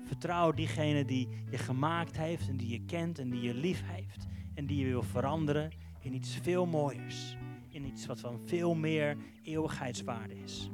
Vertrouw 0.03 0.51
diegene 0.51 1.05
die 1.05 1.27
je 1.49 1.57
gemaakt 1.57 2.17
heeft 2.17 2.47
en 2.49 2.57
die 2.57 2.69
je 2.69 2.85
kent 2.85 3.19
en 3.19 3.29
die 3.29 3.41
je 3.41 3.53
lief 3.53 3.83
heeft. 3.85 4.25
En 4.53 4.65
die 4.65 4.77
je 4.77 4.85
wil 4.85 5.03
veranderen 5.03 5.71
in 6.01 6.13
iets 6.13 6.35
veel 6.41 6.65
mooiers. 6.65 7.37
In 7.69 7.85
iets 7.85 8.05
wat 8.05 8.19
van 8.19 8.39
veel 8.45 8.75
meer 8.75 9.17
eeuwigheidswaarde 9.43 10.35
is. 10.43 10.69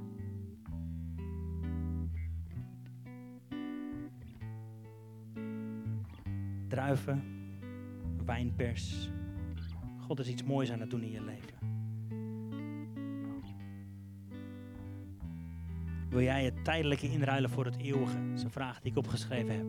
Druiven, 6.68 7.24
wijnpers. 8.26 9.10
God 10.06 10.20
is 10.20 10.28
iets 10.28 10.44
moois 10.44 10.72
aan 10.72 10.80
het 10.80 10.90
doen 10.90 11.02
in 11.02 11.12
je 11.12 11.22
leven. 11.24 11.74
Wil 16.10 16.22
jij 16.22 16.44
het 16.44 16.64
tijdelijke 16.64 17.10
inruilen 17.12 17.50
voor 17.50 17.66
het 17.66 17.78
eeuwige? 17.78 18.28
Dat 18.28 18.38
is 18.38 18.44
een 18.44 18.52
vraag 18.52 18.82
die 18.82 18.92
ik 18.92 18.98
opgeschreven 18.98 19.56
heb. 19.56 19.66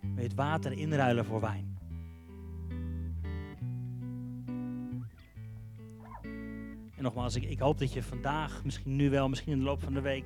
Wil 0.00 0.22
je 0.22 0.22
het 0.22 0.34
water 0.34 0.72
inruilen 0.72 1.24
voor 1.24 1.40
wijn? 1.40 1.78
En 6.96 7.02
nogmaals, 7.02 7.36
ik, 7.36 7.44
ik 7.44 7.58
hoop 7.58 7.78
dat 7.78 7.92
je 7.92 8.02
vandaag, 8.02 8.64
misschien 8.64 8.96
nu 8.96 9.10
wel, 9.10 9.28
misschien 9.28 9.52
in 9.52 9.58
de 9.58 9.64
loop 9.64 9.82
van 9.82 9.94
de 9.94 10.00
week, 10.00 10.24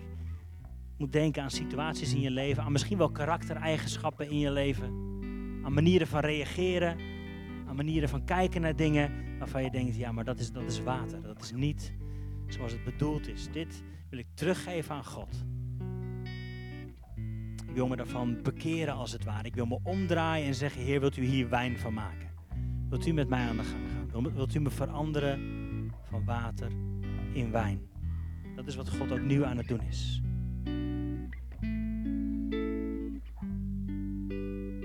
moet 0.97 1.13
denken 1.13 1.43
aan 1.43 1.51
situaties 1.51 2.15
in 2.15 2.21
je 2.21 2.31
leven, 2.31 2.63
aan 2.63 2.73
misschien 2.73 2.99
wel 2.99 3.11
karaktereigenschappen 3.11 4.31
in 4.31 4.39
je 4.39 4.51
leven, 4.51 4.87
aan 5.65 5.73
manieren 5.73 6.07
van 6.07 6.21
reageren, 6.21 6.97
manieren 7.79 8.09
van 8.09 8.25
kijken 8.25 8.61
naar 8.61 8.77
dingen 8.77 9.39
waarvan 9.39 9.63
je 9.63 9.71
denkt, 9.71 9.97
ja, 9.97 10.13
maar 10.13 10.25
dat 10.25 10.39
is, 10.39 10.53
dat 10.53 10.63
is 10.63 10.83
water, 10.83 11.23
dat 11.23 11.43
is 11.43 11.53
niet 11.53 11.93
zoals 12.47 12.73
het 12.73 12.85
bedoeld 12.85 13.29
is. 13.29 13.49
Dit 13.53 13.83
wil 14.11 14.19
ik 14.19 14.27
teruggeven 14.35 14.95
aan 14.95 15.05
God. 15.05 15.47
Ik 17.69 17.75
wil 17.75 17.89
me 17.89 17.97
daarvan 17.97 18.43
bekeren 18.43 18.95
als 18.95 19.13
het 19.13 19.25
ware. 19.25 19.47
Ik 19.47 19.55
wil 19.55 19.67
me 19.67 19.79
omdraaien 19.83 20.47
en 20.47 20.55
zeggen, 20.55 20.83
Heer, 20.83 21.01
wilt 21.01 21.17
u 21.17 21.25
hier 21.25 21.49
wijn 21.49 21.79
van 21.79 21.95
maken? 21.95 22.29
Wilt 22.89 23.07
u 23.07 23.13
met 23.13 23.29
mij 23.29 23.49
aan 23.49 23.57
de 23.57 23.63
gang 23.63 23.91
gaan? 23.91 24.35
Wilt 24.35 24.55
u 24.55 24.61
me 24.61 24.71
veranderen 24.71 25.41
van 26.03 26.25
water 26.25 26.71
in 27.33 27.51
wijn? 27.51 27.81
Dat 28.57 28.67
is 28.67 28.77
wat 28.77 28.91
God 28.91 29.13
ook 29.13 29.23
nu 29.23 29.45
aan 29.45 29.57
het 29.57 29.69
doen 29.69 29.83
is. 29.83 30.23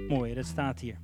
Mooi, 0.07 0.33
dat 0.33 0.45
staat 0.45 0.79
hier. 0.79 0.97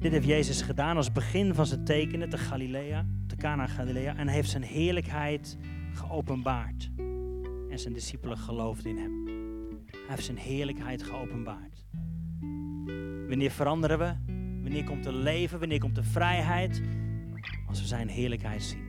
Dit 0.00 0.12
heeft 0.12 0.26
Jezus 0.26 0.62
gedaan 0.62 0.96
als 0.96 1.12
begin 1.12 1.54
van 1.54 1.66
zijn 1.66 1.84
tekenen 1.84 2.28
te 2.28 2.38
Galilea, 2.38 3.06
te 3.26 3.36
Cana 3.36 3.66
Galilea, 3.66 4.16
en 4.16 4.28
heeft 4.28 4.50
zijn 4.50 4.62
heerlijkheid 4.62 5.58
geopenbaard. 5.92 6.90
En 7.70 7.78
zijn 7.78 7.92
discipelen 7.92 8.38
geloofden 8.38 8.90
in 8.90 8.96
hem. 8.96 9.26
Hij 9.90 10.00
heeft 10.08 10.24
zijn 10.24 10.36
heerlijkheid 10.36 11.02
geopenbaard. 11.02 11.86
Wanneer 13.28 13.50
veranderen 13.50 13.98
we? 13.98 14.14
Wanneer 14.62 14.84
komt 14.84 15.06
er 15.06 15.14
leven? 15.14 15.58
Wanneer 15.58 15.80
komt 15.80 15.96
er 15.96 16.04
vrijheid? 16.04 16.82
Als 17.68 17.80
we 17.80 17.86
zijn 17.86 18.08
heerlijkheid 18.08 18.62
zien. 18.62 18.84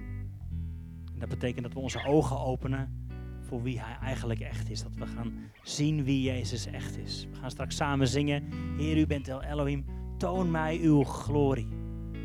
En 1.14 1.20
dat 1.20 1.30
betekent 1.30 1.64
dat 1.64 1.74
we 1.74 1.80
onze 1.80 2.06
ogen 2.06 2.40
openen 2.40 3.08
voor 3.42 3.64
wie 3.64 3.80
hij 3.80 3.98
eigenlijk 4.02 4.40
echt 4.40 4.70
is. 4.70 4.84
Dat 4.84 4.96
we 4.96 5.08
gaan 5.08 5.34
zien 5.64 6.04
wie 6.04 6.22
Jezus 6.22 6.66
echt 6.66 6.98
is. 6.98 7.28
We 7.32 7.36
gaan 7.36 7.52
straks 7.52 7.76
samen 7.76 8.08
zingen. 8.08 8.44
Heer, 8.78 8.98
u 8.98 9.08
bent 9.08 9.28
El 9.28 9.44
Elohim. 9.44 9.86
Toon 10.22 10.52
mij 10.52 10.80
uw 10.80 11.04
glorie. 11.04 11.68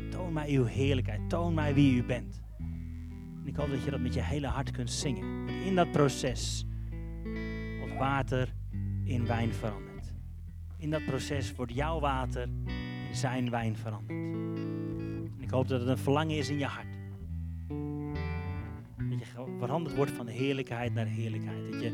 Toon 0.09 0.33
mij 0.33 0.49
uw 0.49 0.63
heerlijkheid. 0.63 1.29
Toon 1.29 1.53
mij 1.53 1.73
wie 1.73 1.95
u 1.95 2.03
bent. 2.03 2.41
En 2.59 3.43
ik 3.45 3.55
hoop 3.55 3.69
dat 3.69 3.83
je 3.83 3.91
dat 3.91 3.99
met 3.99 4.13
je 4.13 4.21
hele 4.21 4.47
hart 4.47 4.71
kunt 4.71 4.91
zingen. 4.91 5.45
Want 5.45 5.65
in 5.65 5.75
dat 5.75 5.91
proces 5.91 6.65
wordt 7.79 7.97
water 7.97 8.53
in 9.03 9.25
wijn 9.25 9.53
veranderd. 9.53 10.13
In 10.77 10.89
dat 10.89 11.05
proces 11.05 11.55
wordt 11.55 11.73
jouw 11.73 11.99
water 11.99 12.49
in 13.09 13.15
zijn 13.15 13.49
wijn 13.49 13.77
veranderd. 13.77 14.19
Ik 15.37 15.49
hoop 15.49 15.67
dat 15.67 15.79
het 15.79 15.89
een 15.89 15.97
verlangen 15.97 16.37
is 16.37 16.49
in 16.49 16.59
je 16.59 16.65
hart. 16.65 16.97
Dat 19.09 19.19
je 19.19 19.55
veranderd 19.59 19.95
wordt 19.95 20.11
van 20.11 20.27
heerlijkheid 20.27 20.93
naar 20.93 21.05
heerlijkheid. 21.05 21.71
Dat 21.71 21.81
je 21.81 21.91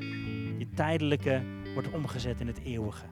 je 0.58 0.70
tijdelijke 0.70 1.44
wordt 1.74 1.94
omgezet 1.94 2.40
in 2.40 2.48
het 2.48 2.60
eeuwige. 2.64 3.06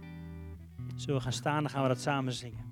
Zullen 0.96 1.16
we 1.16 1.22
gaan 1.22 1.32
staan, 1.32 1.62
dan 1.62 1.72
gaan 1.72 1.82
we 1.82 1.88
dat 1.88 2.02
samen 2.02 2.34
zingen. 2.34 2.71